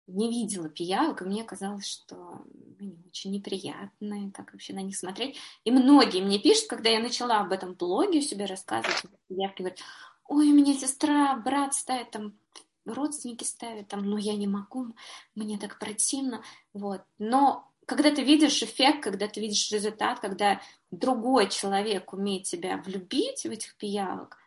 [0.08, 2.46] не видела пиявок, и мне казалось, что
[2.80, 5.38] они очень неприятные, как вообще на них смотреть.
[5.66, 9.80] И многие мне пишут, когда я начала об этом блоге у себя рассказывать, пиявки говорят,
[10.28, 12.38] ой, у меня сестра, брат ставит там,
[12.86, 14.96] родственники ставят там, но я не могу,
[15.36, 16.42] мне так противно,
[16.74, 17.02] вот.
[17.18, 20.62] Но когда ты видишь эффект, когда ты видишь результат, когда
[20.92, 24.38] другой человек умеет тебя влюбить в этих пиявок,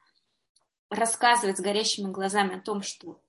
[0.91, 3.21] рассказывать с горящими глазами о том, что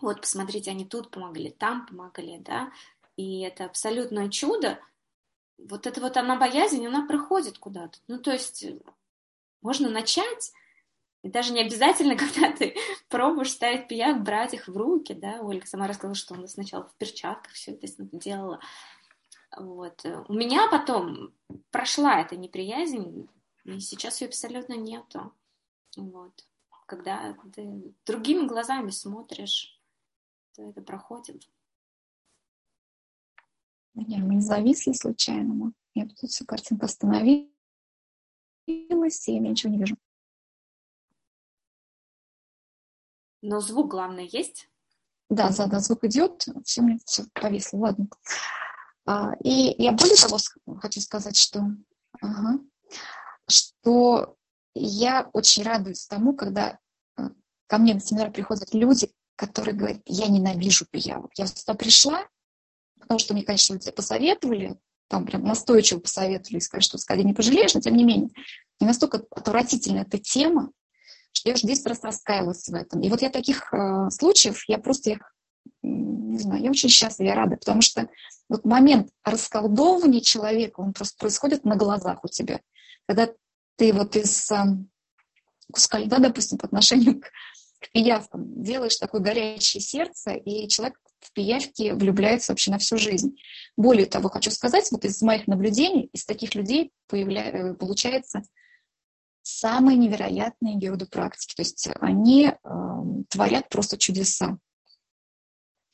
[0.00, 2.72] вот, посмотрите, они тут помогли, там помогли, да,
[3.16, 4.80] и это абсолютное чудо,
[5.58, 7.98] вот это вот она боязнь, она проходит куда-то.
[8.08, 8.66] Ну, то есть
[9.62, 10.52] можно начать,
[11.22, 12.76] и даже не обязательно, когда ты
[13.08, 16.94] пробуешь ставить пиявок, брать их в руки, да, Ольга сама рассказала, что она сначала в
[16.96, 18.60] перчатках все это делала,
[19.56, 20.04] вот.
[20.28, 21.34] У меня потом
[21.70, 23.28] прошла эта неприязнь,
[23.64, 25.32] и сейчас ее абсолютно нету.
[25.96, 26.46] Вот.
[26.86, 29.80] Когда ты другими глазами смотришь,
[30.54, 31.48] то это проходит.
[33.94, 35.72] Не, мы не зависли случайно.
[35.94, 37.48] Я тут всю картинку остановилась,
[38.66, 39.96] и я ничего не вижу.
[43.40, 44.68] Но звук, главное, есть?
[45.28, 47.78] Да, да, да, звук идет, все мне все повисло.
[47.78, 48.08] Ладно.
[49.06, 50.38] А, и я более того
[50.80, 51.66] хочу сказать, что,
[52.20, 52.58] ага,
[53.48, 54.36] что
[54.74, 56.78] я очень радуюсь тому, когда
[57.16, 57.28] э,
[57.66, 61.32] ко мне на семинар приходят люди, которые говорят, я ненавижу пиявок.
[61.36, 62.26] Я сюда пришла,
[63.00, 64.78] потому что мне, конечно, люди посоветовали,
[65.08, 68.30] там прям настойчиво посоветовали, сказать, что сказали, не пожалеешь, но тем не менее.
[68.80, 70.70] и настолько отвратительна эта тема,
[71.32, 73.00] что я уже 10 раз раскаивалась в этом.
[73.02, 75.34] И вот я таких э, случаев, я просто их,
[75.84, 78.08] не знаю, я очень счастлива, я рада, потому что
[78.48, 82.60] вот момент расколдовывания человека, он просто происходит на глазах у тебя.
[83.06, 83.30] Когда
[83.76, 84.56] ты вот из э,
[85.72, 87.30] куска льда, допустим, по отношению к,
[87.80, 93.36] к пиявкам, делаешь такое горячее сердце, и человек в пиявки влюбляется вообще на всю жизнь.
[93.76, 97.50] Более того, хочу сказать, вот из моих наблюдений, из таких людей появля...
[97.50, 98.42] Э, получается
[99.42, 101.54] самые невероятные геодопрактики.
[101.54, 102.54] То есть они э,
[103.28, 104.58] творят просто чудеса.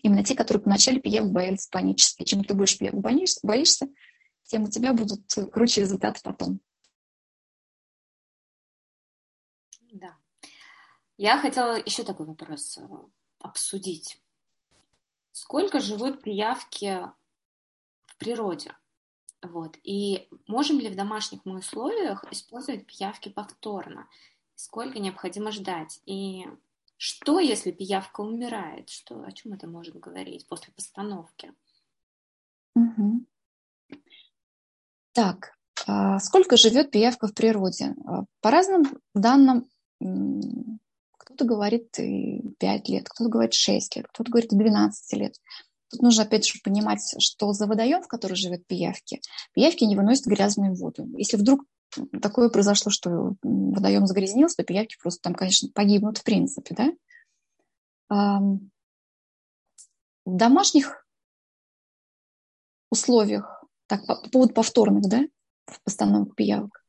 [0.03, 2.25] Именно те, которые вначале пиявок боялись панически.
[2.25, 3.01] Чем ты больше пиявок
[3.43, 3.89] боишься,
[4.45, 5.23] тем у тебя будут
[5.53, 6.61] круче результаты потом.
[9.93, 10.17] Да.
[11.17, 12.83] Я хотела еще такой вопрос э,
[13.39, 14.21] обсудить.
[15.33, 17.01] Сколько живут пиявки
[18.07, 18.75] в природе?
[19.43, 19.79] Вот.
[19.83, 24.09] И можем ли в домашних условиях использовать пиявки повторно?
[24.55, 26.01] Сколько необходимо ждать?
[26.07, 26.47] И
[27.03, 28.91] что, если пиявка умирает?
[28.91, 31.55] Что, о чем это может говорить после постановки?
[32.75, 33.25] Угу.
[35.13, 37.95] Так, а сколько живет пиявка в природе?
[38.05, 39.67] А, по разным данным,
[41.17, 45.37] кто-то говорит 5 лет, кто-то говорит 6 лет, кто-то говорит 12 лет.
[45.89, 49.23] Тут нужно, опять же, понимать, что за водоем, в который живет пиявки,
[49.55, 51.09] пиявки не выносят грязную воду.
[51.17, 51.65] Если вдруг
[52.21, 56.75] такое произошло, что водоем загрязнился, пиявки просто там, конечно, погибнут в принципе,
[58.09, 58.59] да.
[60.25, 61.07] В домашних
[62.91, 65.23] условиях, так, по поводу повторных, да,
[65.85, 66.85] постановок пиявок,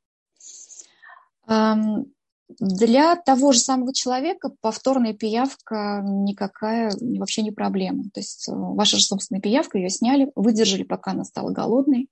[2.60, 8.04] для того же самого человека повторная пиявка никакая вообще не проблема.
[8.14, 12.10] То есть э, ваша же собственная пиявка, ее сняли, выдержали, пока она стала голодной,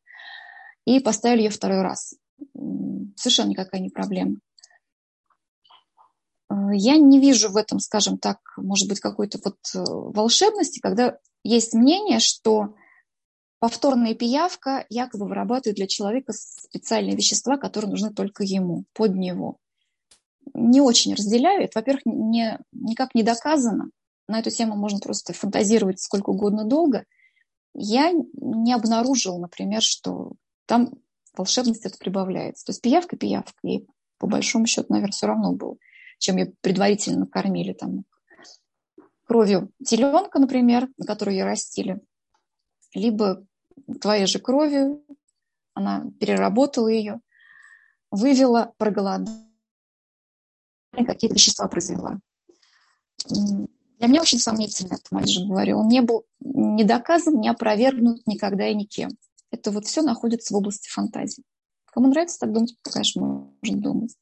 [0.86, 2.16] и поставили ее второй раз.
[3.16, 4.38] Совершенно никакая не проблема.
[6.50, 11.18] Э, я не вижу в этом, скажем так, может быть, какой-то вот э, волшебности, когда
[11.44, 12.76] есть мнение, что
[13.60, 19.58] повторная пиявка якобы вырабатывает для человека специальные вещества, которые нужны только ему, под него
[20.54, 21.64] не очень разделяю.
[21.64, 23.90] Это, во-первых, не, никак не доказано.
[24.28, 27.06] На эту тему можно просто фантазировать сколько угодно долго.
[27.74, 30.34] Я не обнаружила, например, что
[30.66, 30.94] там
[31.40, 32.66] волшебность это прибавляется.
[32.66, 33.88] То есть пиявка пиявка, ей
[34.18, 35.78] по большому счету, наверное, все равно было,
[36.18, 38.04] чем ее предварительно кормили там
[39.26, 42.02] кровью теленка, например, на которую ее растили,
[42.94, 43.46] либо
[44.02, 45.06] твоей же кровью,
[45.74, 47.22] она переработала ее,
[48.12, 49.48] вывела, проголодала,
[50.92, 52.20] какие-то вещества произвела.
[53.28, 55.80] Для меня очень сомнительно это, мать же говорю.
[55.80, 59.12] Он не был не доказан, не опровергнут никогда и никем.
[59.52, 61.44] Это вот все находится в области фантазии.
[61.86, 64.16] Кому нравится так думать, конечно, можно думать.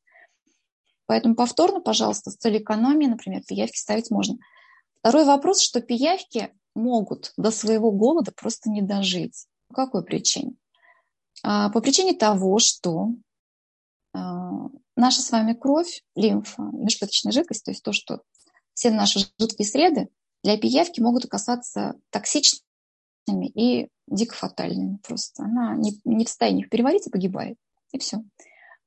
[1.05, 4.37] Поэтому повторно, пожалуйста, с целью экономии, например, пиявки ставить можно.
[4.99, 9.47] Второй вопрос, что пиявки могут до своего голода просто не дожить.
[9.69, 10.53] По какой причине?
[11.43, 13.09] А, по причине того, что
[14.13, 18.21] а, наша с вами кровь, лимфа, межклеточная жидкость, то есть то, что
[18.73, 20.09] все наши жидкие среды
[20.43, 22.66] для пиявки могут оказаться токсичными
[23.31, 25.43] и дико фатальными просто.
[25.43, 27.57] Она не, не в состоянии их переварить и погибает.
[27.91, 28.23] И все.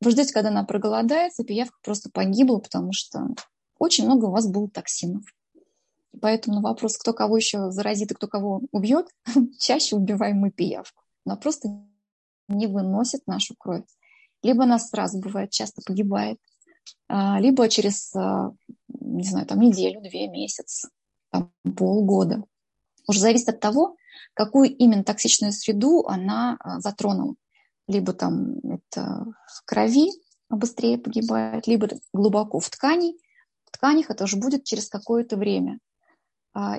[0.01, 3.28] Вы ждете, когда она проголодается, пиявка просто погибла, потому что
[3.78, 5.24] очень много у вас было токсинов.
[6.20, 9.09] Поэтому на вопрос, кто кого еще заразит и кто кого убьет,
[9.59, 11.03] чаще убиваем мы пиявку.
[11.24, 11.68] Она просто
[12.49, 13.84] не выносит нашу кровь
[14.43, 16.38] либо она сразу бывает часто погибает,
[17.09, 18.53] а, либо через, а,
[18.88, 20.86] не знаю, там неделю, две, месяц,
[21.30, 22.45] там, полгода.
[23.07, 23.97] Уже зависит от того,
[24.35, 27.35] какую именно токсичную среду она а, затронула.
[27.89, 30.11] Либо там это в крови
[30.49, 33.14] быстрее погибает, либо глубоко в ткани.
[33.64, 35.79] В тканях это уже будет через какое-то время.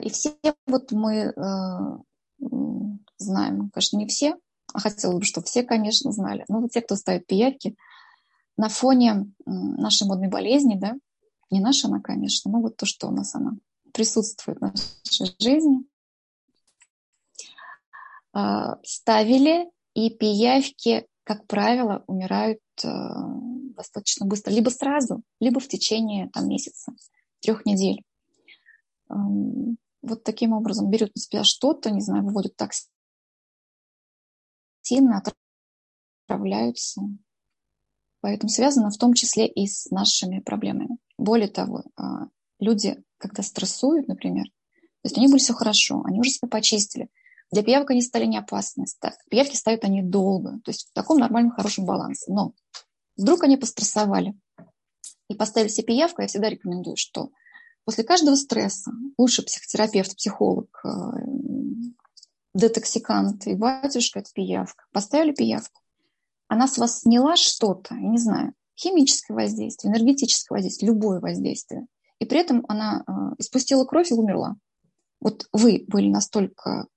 [0.02, 0.36] И все
[0.68, 1.34] вот мы
[3.18, 4.36] знаем, конечно, не все,
[4.74, 6.46] а хотела бы, чтобы все, конечно, знали.
[6.50, 7.76] Но вот те, кто ставит пиявки,
[8.58, 10.96] на фоне нашей модной болезни, да,
[11.50, 13.54] не наша она, конечно, но вот то, что у нас она
[13.94, 15.91] присутствует в нашей жизни, а,
[18.84, 23.28] ставили, и пиявки, как правило, умирают а,
[23.76, 26.94] достаточно быстро, либо сразу, либо в течение там, месяца,
[27.42, 28.04] трех недель.
[29.10, 32.90] Вот таким образом берут на себя что-то, не знаю, выводят токсин,
[34.82, 35.22] активно
[36.28, 37.02] отправляются.
[38.22, 40.98] Поэтому связано в том числе и с нашими проблемами.
[41.18, 42.28] Более того, а,
[42.60, 47.10] люди, когда стрессуют, например, то есть у них было все хорошо, они уже себя почистили.
[47.52, 48.86] Для пиявок они стали не опасны.
[49.30, 52.32] Пиявки ставят они долго, то есть в таком нормальном, хорошем балансе.
[52.32, 52.54] Но
[53.18, 54.34] Вдруг они пострессовали
[55.28, 57.30] и поставили себе пиявку, я всегда рекомендую, что
[57.86, 60.90] после каждого стресса лучше психотерапевт, психолог, э,
[62.56, 64.86] детоксикант и батюшка– это пиявка.
[64.92, 65.82] Поставили пиявку.
[66.48, 71.86] Она с вас сняла что-то, я не знаю, химическое воздействие, энергетическое воздействие, любое воздействие.
[72.20, 74.56] И при этом она э, испустила кровь и умерла.
[75.20, 76.88] Вот вы были настолько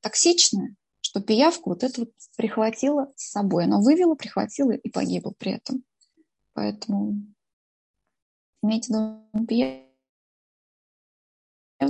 [0.00, 3.64] токсичны, что пиявку вот это вот прихватила с собой.
[3.64, 5.84] Она вывела, прихватила и погибла при этом.
[6.52, 7.22] Поэтому
[8.62, 9.86] имейте виду пиявку,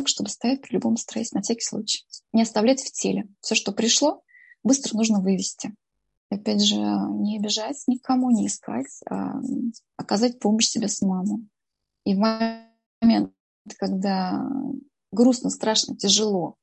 [0.06, 2.04] чтобы стоять при любом стрессе, на всякий случай.
[2.32, 3.28] Не оставлять в теле.
[3.40, 4.22] Все, что пришло,
[4.62, 5.74] быстро нужно вывести.
[6.30, 9.40] опять же, не обижать никому, не искать, а
[9.96, 11.46] оказать помощь себе самому.
[12.04, 13.32] И в момент,
[13.78, 14.44] когда
[15.10, 16.56] грустно, страшно, тяжело,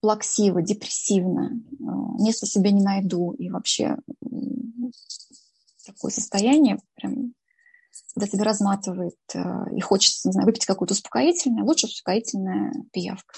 [0.00, 3.96] плаксиво, депрессивно, э, места себе не найду и вообще
[5.84, 7.34] такое состояние, прям,
[8.14, 13.34] когда тебя разматывает э, и хочется, не знаю, выпить какое-то успокоительное, лучше успокоительная пиявка.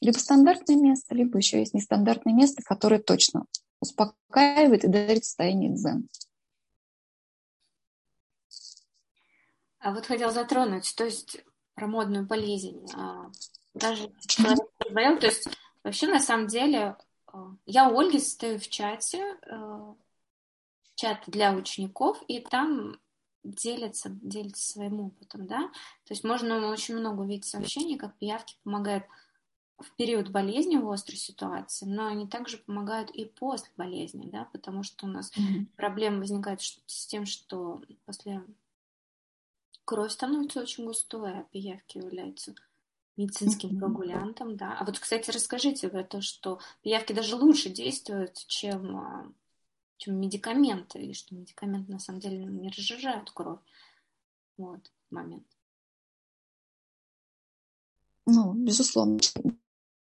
[0.00, 3.46] Либо стандартное место, либо еще есть нестандартное место, которое точно
[3.80, 6.08] успокаивает и дарит состояние дзен.
[9.78, 12.84] А вот хотел затронуть, то есть про модную болезнь.
[12.94, 13.30] А,
[13.74, 15.48] даже человек заболел, то есть
[15.86, 19.94] вообще на самом деле а, я у Ольги стою в чате, а,
[20.96, 22.98] чат для учеников, и там
[23.44, 25.60] делятся, делятся своим опытом, да,
[26.04, 29.04] то есть можно очень много увидеть сообщений, как пиявки помогают
[29.78, 34.82] в период болезни, в острой ситуации, но они также помогают и после болезни, да, потому
[34.82, 35.66] что у нас mm-hmm.
[35.76, 38.42] проблемы возникают с тем, что после
[39.84, 42.54] кровь становится очень густой, а пиявки являются
[43.16, 44.76] медицинским коагулянтом, да.
[44.78, 49.32] А вот, кстати, расскажите вы то, что пиявки даже лучше действуют, чем, а,
[49.96, 53.60] чем медикаменты, и что медикаменты на самом деле не разжижают кровь.
[54.58, 55.46] Вот момент.
[58.26, 59.18] Ну, безусловно.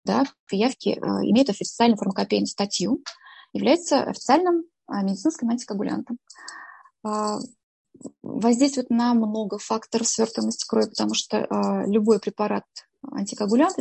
[0.05, 3.03] Да, пиявки э, имеют официальную фармакопейную статью,
[3.51, 6.17] являются официальным э, медицинским антикоагулянтом.
[8.21, 12.65] Воздействует на много факторов свертываемости крови, потому что э, любой препарат
[13.11, 13.77] антикоагулянт,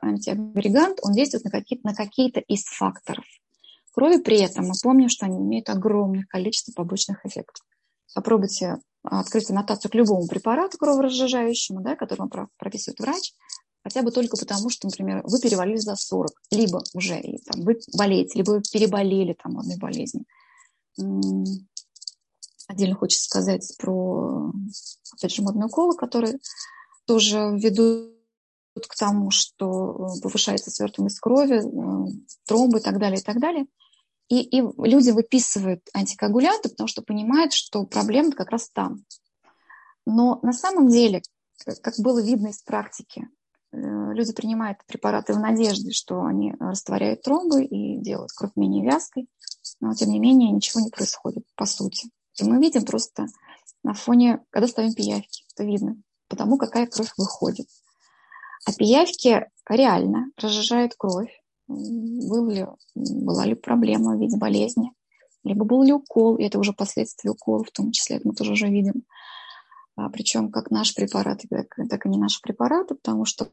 [0.00, 3.24] антиагрегант, он действует на какие-то, на какие-то из факторов
[3.92, 4.18] крови.
[4.18, 7.64] При этом мы помним, что они имеют огромное количество побочных эффектов.
[8.14, 13.34] Попробуйте открыть аннотацию к любому препарату кроворазжижающему, да, который вам прописывает врач,
[13.82, 18.38] хотя бы только потому, что, например, вы перевалили за 40, либо уже там, вы болеете,
[18.38, 20.24] либо вы переболели там, одной болезнью
[22.66, 24.52] Отдельно хочется сказать про,
[25.12, 26.38] опять же, модные уколы, которые
[27.06, 28.14] тоже ведут
[28.88, 32.12] к тому, что э, повышается свертываемость крови, э,
[32.46, 33.66] тромбы и так далее, и так далее.
[34.28, 39.04] И, и люди выписывают антикоагулянты, потому что понимают, что проблема как раз там.
[40.06, 41.22] Но на самом деле,
[41.82, 43.28] как было видно из практики,
[43.72, 49.28] э, люди принимают препараты в надежде, что они растворяют тромбы и делают кровь менее вязкой,
[49.80, 52.08] но тем не менее ничего не происходит по сути.
[52.40, 53.26] И мы видим просто
[53.82, 55.96] на фоне, когда ставим пиявки, это видно,
[56.28, 57.68] потому какая кровь выходит.
[58.66, 61.30] А пиявки реально разжижают кровь.
[61.66, 64.92] Был ли, была ли проблема в виде болезни,
[65.44, 68.52] либо был ли укол, и это уже последствия укола, в том числе, это мы тоже
[68.52, 69.04] уже видим.
[69.96, 73.50] А, причем как наш препарат, так, так и не наши препараты, потому что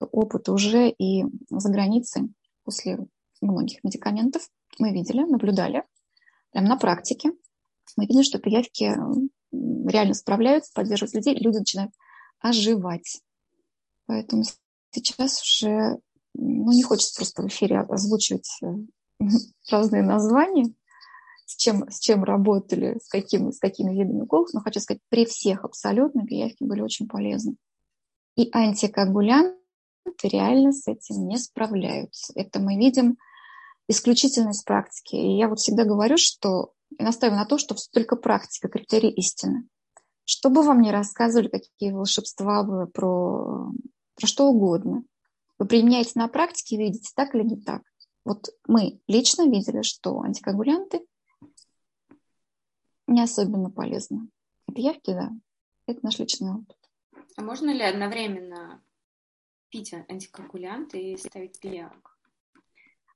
[0.00, 2.34] опыт уже и за границей
[2.64, 2.98] после
[3.40, 5.84] многих медикаментов мы видели, наблюдали,
[6.52, 7.32] прямо на практике.
[7.96, 8.94] Мы видим, что пиявки
[9.50, 11.92] реально справляются, поддерживают людей, люди начинают
[12.38, 13.20] оживать.
[14.06, 14.44] Поэтому
[14.90, 15.98] сейчас уже
[16.34, 18.66] ну, не хочется просто в эфире озвучивать э,
[19.70, 20.72] разные названия,
[21.46, 25.26] с чем, с чем работали, с, каким, с какими видами уколов, но хочу сказать, при
[25.26, 27.56] всех абсолютно пиявки были очень полезны.
[28.36, 29.58] И антикоагулянты
[30.22, 32.32] реально с этим не справляются.
[32.34, 33.18] Это мы видим
[33.88, 35.16] исключительно из практики.
[35.16, 39.68] И я вот всегда говорю, что и настаиваю на том, что только практика– критерий истины.
[40.24, 43.72] Что бы вам ни рассказывали, какие волшебства вы про,
[44.14, 45.04] про что угодно,
[45.58, 47.82] вы применяете на практике видите, так или не так.
[48.24, 51.04] Вот мы лично видели, что антикоагулянты
[53.06, 54.28] не особенно полезны.
[54.72, 55.30] Пиявки, да,
[55.86, 56.76] это наш личный опыт.
[57.36, 58.82] А можно ли одновременно
[59.70, 62.11] пить антикоагулянты и ставить пиявок?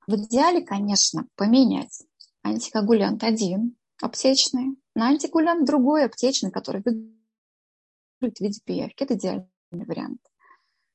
[0.07, 2.03] В идеале, конечно, поменять
[2.41, 9.03] антикоагулянт один аптечный на антикоагулянт другой аптечный, который в виде пиявки.
[9.03, 10.21] Это идеальный вариант.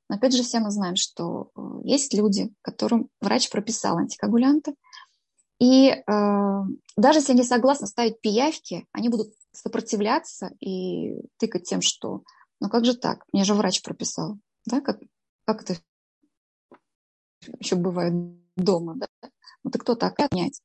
[0.09, 4.75] Но опять же, все мы знаем, что э, есть люди, которым врач прописал антикоагулянты,
[5.59, 6.03] И э,
[6.97, 12.23] даже если они согласны ставить пиявки, они будут сопротивляться и тыкать тем, что
[12.61, 13.25] ну как же так?
[13.33, 14.39] Мне же врач прописал.
[14.67, 14.81] Да?
[14.81, 15.01] Как,
[15.45, 15.77] как это
[17.59, 18.15] еще бывает
[18.57, 18.97] дома?
[18.97, 19.07] Да?
[19.65, 20.61] Ну кто так отнять?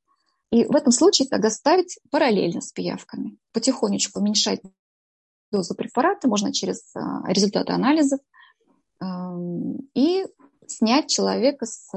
[0.51, 3.37] И в этом случае тогда ставить параллельно с пиявками.
[3.51, 4.61] Потихонечку уменьшать
[5.51, 8.19] дозу препарата можно через а, результаты анализов
[9.93, 10.25] и
[10.65, 11.89] снять человека с,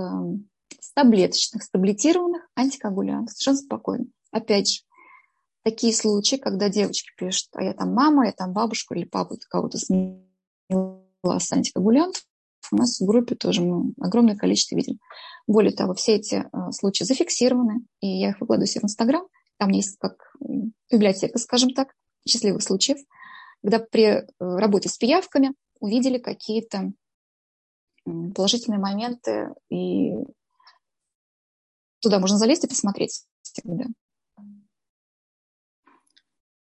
[0.80, 4.04] с таблеточных, с таблетированных антикоагулянтов совершенно спокойно.
[4.30, 4.80] Опять же,
[5.62, 9.78] такие случаи, когда девочки пишут, а я там мама, я там бабушка или папа кого-то
[9.78, 11.00] сняла
[11.38, 12.22] с антикоагулянтов,
[12.72, 14.98] у нас в группе тоже мы огромное количество видели.
[15.46, 19.26] Более того, все эти э, случаи зафиксированы, и я их выкладываю себе в Инстаграм.
[19.58, 20.34] Там есть как
[20.90, 21.94] библиотека, скажем так,
[22.26, 22.98] счастливых случаев,
[23.62, 26.92] когда при э, работе с пиявками увидели какие-то
[28.04, 30.12] положительные моменты, и
[32.00, 33.84] туда можно залезть и посмотреть всегда.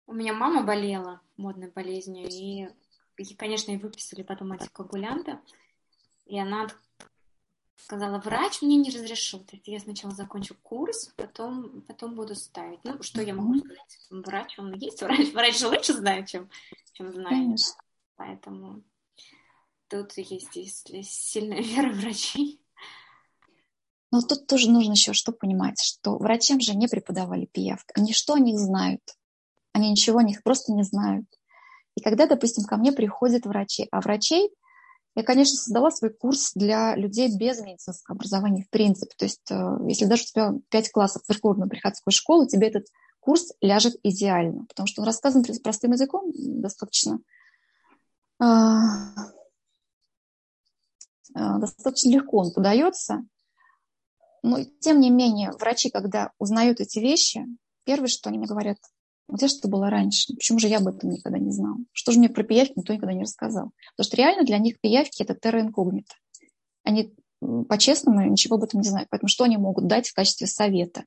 [0.06, 2.68] У меня мама болела модной болезнью, и,
[3.18, 5.38] и конечно, ей выписали потом антикоагулянты.
[6.26, 6.66] И она
[7.76, 9.46] сказала, врач мне не разрешил.
[9.64, 12.80] Я сначала закончу курс, потом, потом буду ставить.
[12.84, 13.98] Ну, что я могу сказать?
[14.10, 15.32] Врач, он есть врач.
[15.32, 16.50] Врач же лучше знает, чем,
[16.92, 17.30] чем знает.
[17.30, 17.74] Конечно.
[18.16, 18.82] Поэтому
[19.88, 22.60] тут есть, если сильная вера врачей.
[24.10, 27.92] Но тут тоже нужно еще что понимать, что врачам же не преподавали пиявки.
[27.94, 29.02] Они что о них знают?
[29.72, 31.26] Они ничего о них просто не знают.
[31.94, 34.50] И когда, допустим, ко мне приходят врачи, а врачей
[35.16, 39.14] я, конечно, создала свой курс для людей без медицинского образования в принципе.
[39.16, 42.86] То есть, э, если даже у тебя 5 классов церковной приходской школы, тебе этот
[43.20, 47.18] курс ляжет идеально, потому что он рассказан простым языком достаточно
[48.38, 49.14] а,
[51.34, 53.24] а, достаточно легко он подается.
[54.42, 57.46] Но, тем не менее, врачи, когда узнают эти вещи,
[57.84, 58.76] первое, что они мне говорят,
[59.28, 60.34] где же это было раньше?
[60.34, 61.76] Почему же я об этом никогда не знал?
[61.92, 63.72] Что же мне про пиявки никто никогда не рассказал?
[63.96, 66.14] Потому что реально для них пиявки– это терра инкогнита.
[66.84, 67.12] Они
[67.68, 69.08] по-честному ничего об этом не знают.
[69.10, 71.04] Поэтому что они могут дать в качестве совета?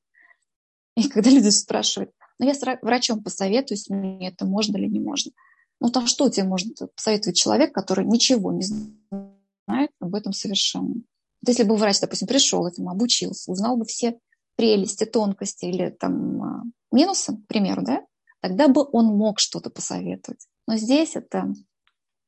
[0.96, 5.32] И когда люди спрашивают, ну я с врачом посоветуюсь, мне это можно или не можно.
[5.80, 10.96] Ну там что тебе может посоветовать человек, который ничего не знает об этом совершенно?
[11.42, 14.20] Вот если бы врач, допустим, пришел этому, обучился, узнал бы все
[14.58, 18.04] прелести, тонкости или там а, минусы, к примеру, да,
[18.42, 20.48] тогда бы он мог что-то посоветовать.
[20.68, 21.54] Но здесь это,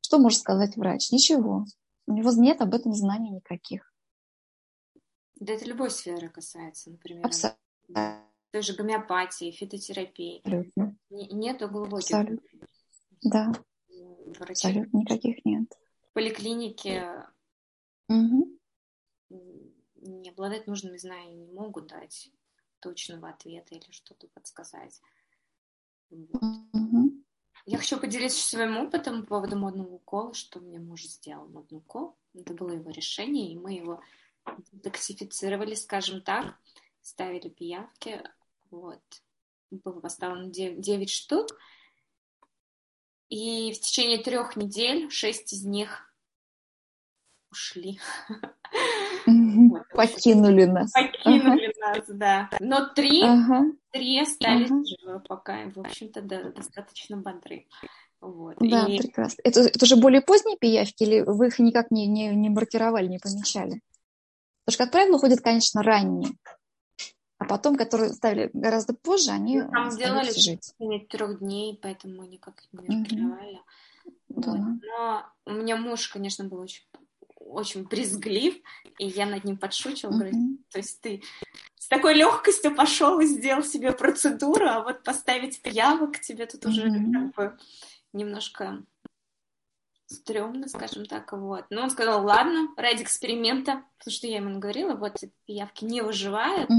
[0.01, 1.11] что может сказать врач?
[1.11, 1.65] Ничего.
[2.07, 3.93] У него нет об этом знаний никаких.
[5.35, 7.25] Да это любой сферы касается, например.
[7.25, 8.27] Абсолютно.
[8.51, 10.39] Той же гомеопатии, фитотерапии.
[10.39, 10.97] Абсолютно.
[11.09, 12.15] Нету глубоких.
[12.15, 12.67] Абсолютно.
[13.23, 13.51] Да.
[13.87, 14.71] Врачей.
[14.71, 15.71] Абсолютно никаких нет.
[16.09, 17.25] В поликлинике
[18.09, 18.59] угу.
[19.95, 22.29] не обладать нужными знаниями не могут дать
[22.81, 24.99] точного ответа или что-то подсказать.
[27.65, 32.17] Я хочу поделиться своим опытом по поводу модного укола, что мне муж сделал модный укол.
[32.33, 34.01] Это было его решение, и мы его
[34.71, 36.55] детоксифицировали, скажем так,
[37.01, 38.23] ставили пиявки.
[38.71, 39.01] Вот.
[39.69, 41.47] Было поставлено 9, 9 штук.
[43.29, 46.13] И в течение трех недель шесть из них
[47.51, 47.99] ушли.
[49.93, 50.91] Покинули нас.
[50.91, 52.49] Покинули нас, да.
[52.59, 53.23] Но три,
[53.91, 55.69] три остались живы пока.
[55.75, 57.67] В общем-то, да, достаточно бодры.
[58.21, 58.55] Вот.
[58.59, 58.99] Да, и...
[58.99, 59.41] прекрасно.
[59.43, 63.17] Это, это уже более поздние пиявки или вы их никак не, не, не маркировали, не
[63.17, 63.81] помечали?
[64.63, 66.31] Потому что, как правило, уходят, конечно, ранние.
[67.39, 70.75] А потом, которые ставили гораздо позже, они ну, Там делали жить.
[71.09, 73.59] трех дней, поэтому мы никак не маркировали.
[74.29, 74.43] Угу.
[74.43, 74.45] Вот.
[74.45, 74.79] Да.
[74.83, 76.83] Но у меня муж, конечно, был очень
[77.51, 78.55] очень брезглив,
[78.97, 81.21] и я над ним подшучивала, говорю, то есть ты
[81.77, 86.83] с такой легкостью пошел и сделал себе процедуру, а вот поставить пиявок тебе тут уже
[86.83, 87.57] как бы
[88.13, 88.83] немножко
[90.05, 91.65] стрёмно, скажем так, вот.
[91.69, 96.69] Но он сказал, ладно, ради эксперимента, потому что я ему говорила, вот пиявки не выживают.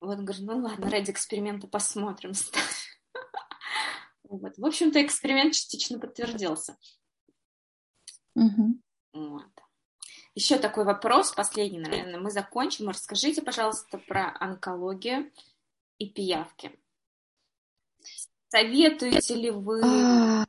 [0.00, 2.32] Вот, он говорит, ну ладно, ради эксперимента посмотрим.
[4.28, 4.56] вот.
[4.56, 6.76] В общем-то, эксперимент частично подтвердился.
[9.12, 9.63] Вот.
[10.34, 12.88] Еще такой вопрос, последний, наверное, мы закончим.
[12.88, 15.30] Расскажите, пожалуйста, про онкологию
[15.98, 16.76] и пиявки.
[18.48, 20.44] Советуете ли вы а,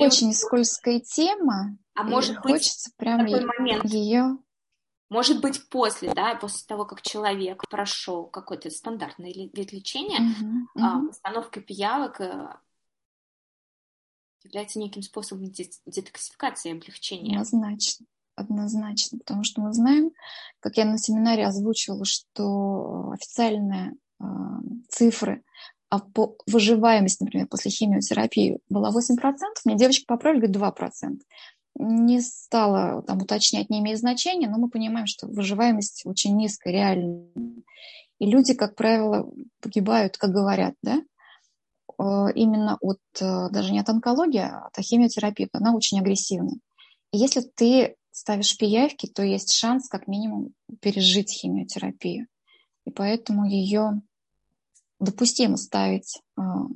[0.00, 1.76] Очень скользкая тема.
[1.94, 3.84] А может быть, хочется прям такой момент.
[3.84, 4.38] ее...
[5.10, 11.08] Может быть, после, да, после того, как человек прошел какой-то стандартный вид лечения, uh-huh, uh-huh.
[11.08, 12.54] установка пиявок э,
[14.42, 15.50] является неким способом
[15.86, 17.40] детоксификации и облегчения.
[17.40, 18.04] Однозначно
[18.38, 20.10] однозначно, потому что мы знаем,
[20.60, 23.94] как я на семинаре озвучивала, что официальная
[24.88, 25.42] цифры,
[25.90, 29.16] а по выживаемости, например, после химиотерапии была 8%,
[29.64, 31.18] мне девочки поправили, говорит, 2%.
[31.80, 37.28] Не стала там уточнять, не имеет значения, но мы понимаем, что выживаемость очень низкая, реально.
[38.18, 41.00] И люди, как правило, погибают, как говорят, да,
[41.98, 46.58] э, именно от, э, даже не от онкологии, а от химиотерапии, она очень агрессивная.
[47.12, 52.26] И если ты ставишь пиявки, то есть шанс как минимум пережить химиотерапию.
[52.84, 54.02] И поэтому ее
[54.98, 56.66] допустимо ставить а,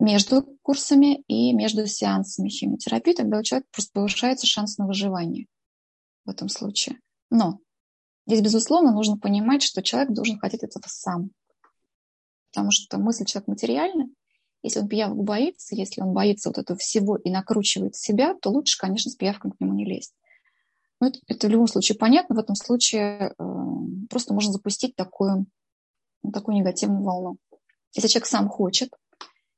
[0.00, 5.46] между курсами и между сеансами химиотерапии, тогда у человека просто повышается шанс на выживание
[6.24, 6.98] в этом случае.
[7.30, 7.60] Но
[8.26, 11.30] здесь, безусловно, нужно понимать, что человек должен хотеть этого сам.
[12.50, 14.08] Потому что мысль человек материальна.
[14.62, 18.78] Если он пиявок боится, если он боится вот этого всего и накручивает себя, то лучше,
[18.78, 20.12] конечно, с пиявком к нему не лезть.
[21.00, 22.36] Но это, это в любом случае понятно.
[22.36, 23.44] В этом случае э,
[24.08, 25.46] просто можно запустить такую
[26.32, 27.38] такую негативную волну.
[27.94, 28.90] Если человек сам хочет,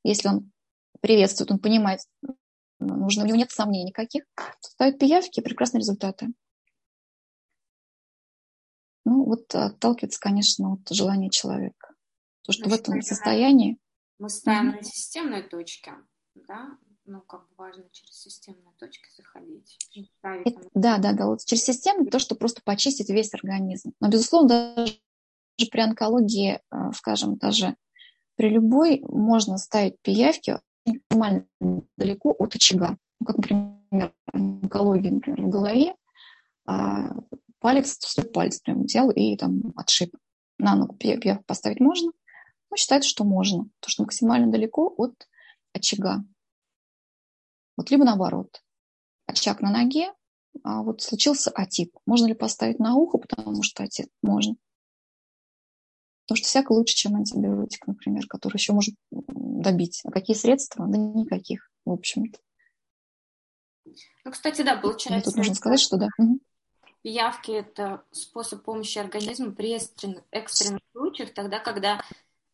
[0.05, 0.53] если он
[1.01, 2.01] приветствует, он понимает,
[2.79, 6.29] нужно, у него нет сомнений никаких, то ставит пиявки, прекрасные результаты.
[9.05, 11.89] Ну, вот отталкивается, конечно, от желания человека.
[12.43, 13.79] То, что Значит, в этом состоянии...
[14.19, 15.95] Мы ставим на системной точке,
[16.35, 19.79] да, ну, как бы важно через системные точки заходить.
[20.23, 23.93] Это, да, да, да, вот через систему то, что просто почистить весь организм.
[24.01, 24.99] Но, безусловно, даже
[25.71, 27.77] при онкологии, э, скажем, даже
[28.37, 31.47] при любой можно ставить пиявки максимально
[31.97, 32.97] далеко от очага.
[33.21, 35.95] Ну, как, например, онкология, например, в голове,
[36.67, 37.15] а
[37.61, 40.15] палец, свой палец прям взял и там отшиб.
[40.59, 42.13] На ногу пиявку поставить можно,
[42.71, 45.29] но считается, что можно, потому что максимально далеко от
[45.73, 46.25] очага.
[47.77, 48.63] Вот либо наоборот.
[49.27, 50.13] Очаг на ноге,
[50.63, 51.95] а вот случился отит.
[52.07, 54.09] Можно ли поставить на ухо, потому что отит?
[54.23, 54.57] Можно.
[56.27, 60.03] Потому что всяко лучше, чем антибиотик, например, который еще может добить.
[60.05, 60.87] А какие средства?
[60.87, 62.39] Да никаких, в общем-то.
[64.25, 65.31] Ну, кстати, да, получается...
[65.31, 66.09] Тут нужно сказать, что да.
[67.03, 72.01] Пиявки– это способ помощи организму при экстренных случаях, тогда, когда,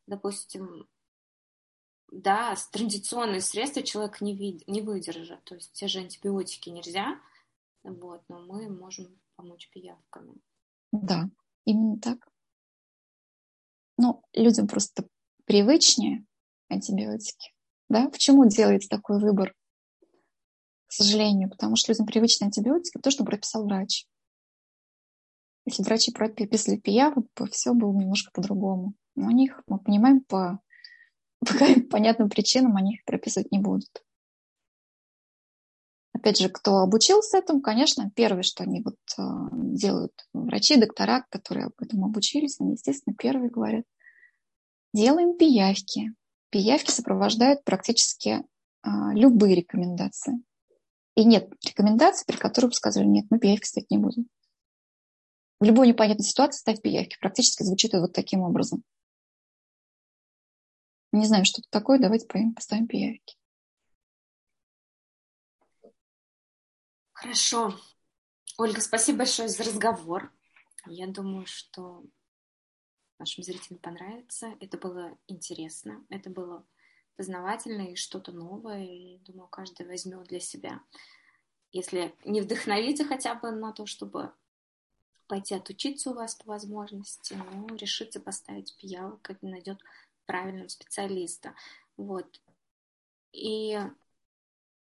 [0.06, 0.88] допустим,
[2.10, 5.42] да, традиционные средства человек не, вид, не выдержит.
[5.44, 7.18] То есть те же антибиотики нельзя,
[7.82, 10.34] вот, но мы можем помочь пиявками.
[10.92, 11.28] Да,
[11.64, 12.28] именно так
[13.98, 15.06] ну, людям просто
[15.44, 16.24] привычнее
[16.68, 17.52] антибиотики.
[17.90, 18.08] Да?
[18.08, 19.54] Почему делается такой выбор?
[20.86, 24.06] К сожалению, потому что людям привычны антибиотики, то, что прописал врач.
[25.66, 28.94] Если врачи прописали пияву, то все было немножко по-другому.
[29.16, 30.60] Но у них, мы понимаем, по,
[31.40, 31.54] по
[31.90, 34.02] понятным причинам они их прописывать не будут.
[36.12, 41.70] Опять же, кто обучился этому, конечно, первое, что они вот э, делают врачи, доктора, которые
[41.80, 43.84] этому обучились, они, естественно, первые говорят,
[44.92, 46.12] делаем пиявки.
[46.50, 48.42] Пиявки сопровождают практически э,
[49.12, 50.42] любые рекомендации.
[51.14, 54.26] И нет рекомендаций, при которых бы сказали, нет, мы пиявки ставить не будем.
[55.60, 57.16] В любой непонятной ситуации ставь пиявки.
[57.20, 58.82] Практически звучит вот таким образом.
[61.12, 63.36] Не знаю, что это такое, давайте поставим пиявки.
[67.12, 67.74] Хорошо.
[68.58, 70.32] Ольга, спасибо большое за разговор.
[70.86, 72.04] Я думаю, что
[73.18, 74.54] нашим зрителям понравится.
[74.60, 76.64] Это было интересно, это было
[77.16, 78.84] познавательно и что-то новое.
[78.84, 80.80] И думаю, каждый возьмет для себя.
[81.72, 84.32] Если не вдохновиться хотя бы на то, чтобы
[85.26, 89.82] пойти отучиться у вас по возможности, но решиться поставить пиявок и найдет
[90.28, 91.54] правильного специалиста.
[91.96, 92.40] Вот.
[93.32, 93.78] И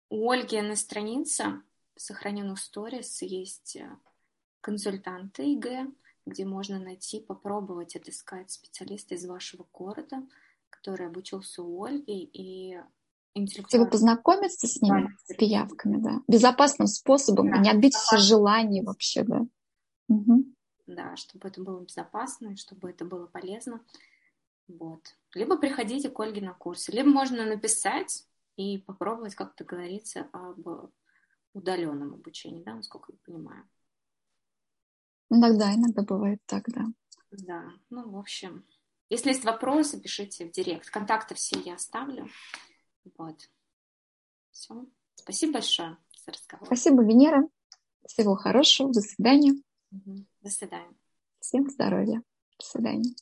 [0.09, 1.61] у Ольги на странице
[1.95, 3.89] сохраненных сторис есть э,
[4.61, 5.93] консультанты ИГ,
[6.25, 10.17] где можно найти, попробовать отыскать специалиста из вашего города,
[10.69, 12.81] который обучился у Ольги и
[13.35, 13.89] интеллектуально...
[13.89, 19.23] познакомиться с ними, да, с пиявками, да, безопасным способом, да, не отбить все желания вообще,
[19.23, 19.45] да.
[20.09, 20.45] Угу.
[20.87, 23.81] Да, чтобы это было безопасно, чтобы это было полезно.
[24.67, 25.15] Вот.
[25.33, 30.91] Либо приходите к Ольге на курсы, либо можно написать и попробовать как-то договориться об
[31.53, 33.67] удаленном обучении, да, насколько я понимаю.
[35.29, 36.85] Иногда, иногда бывает так, да.
[37.31, 38.65] Да, ну, в общем,
[39.09, 40.89] если есть вопросы, пишите в директ.
[40.89, 42.27] Контакты все я оставлю.
[43.17, 43.37] Вот.
[44.51, 44.85] Все.
[45.15, 46.65] Спасибо большое за разговор.
[46.65, 47.47] Спасибо, Венера.
[48.07, 48.91] Всего хорошего.
[48.91, 49.53] До свидания.
[49.91, 50.95] До свидания.
[51.39, 52.23] Всем здоровья.
[52.59, 53.15] До свидания.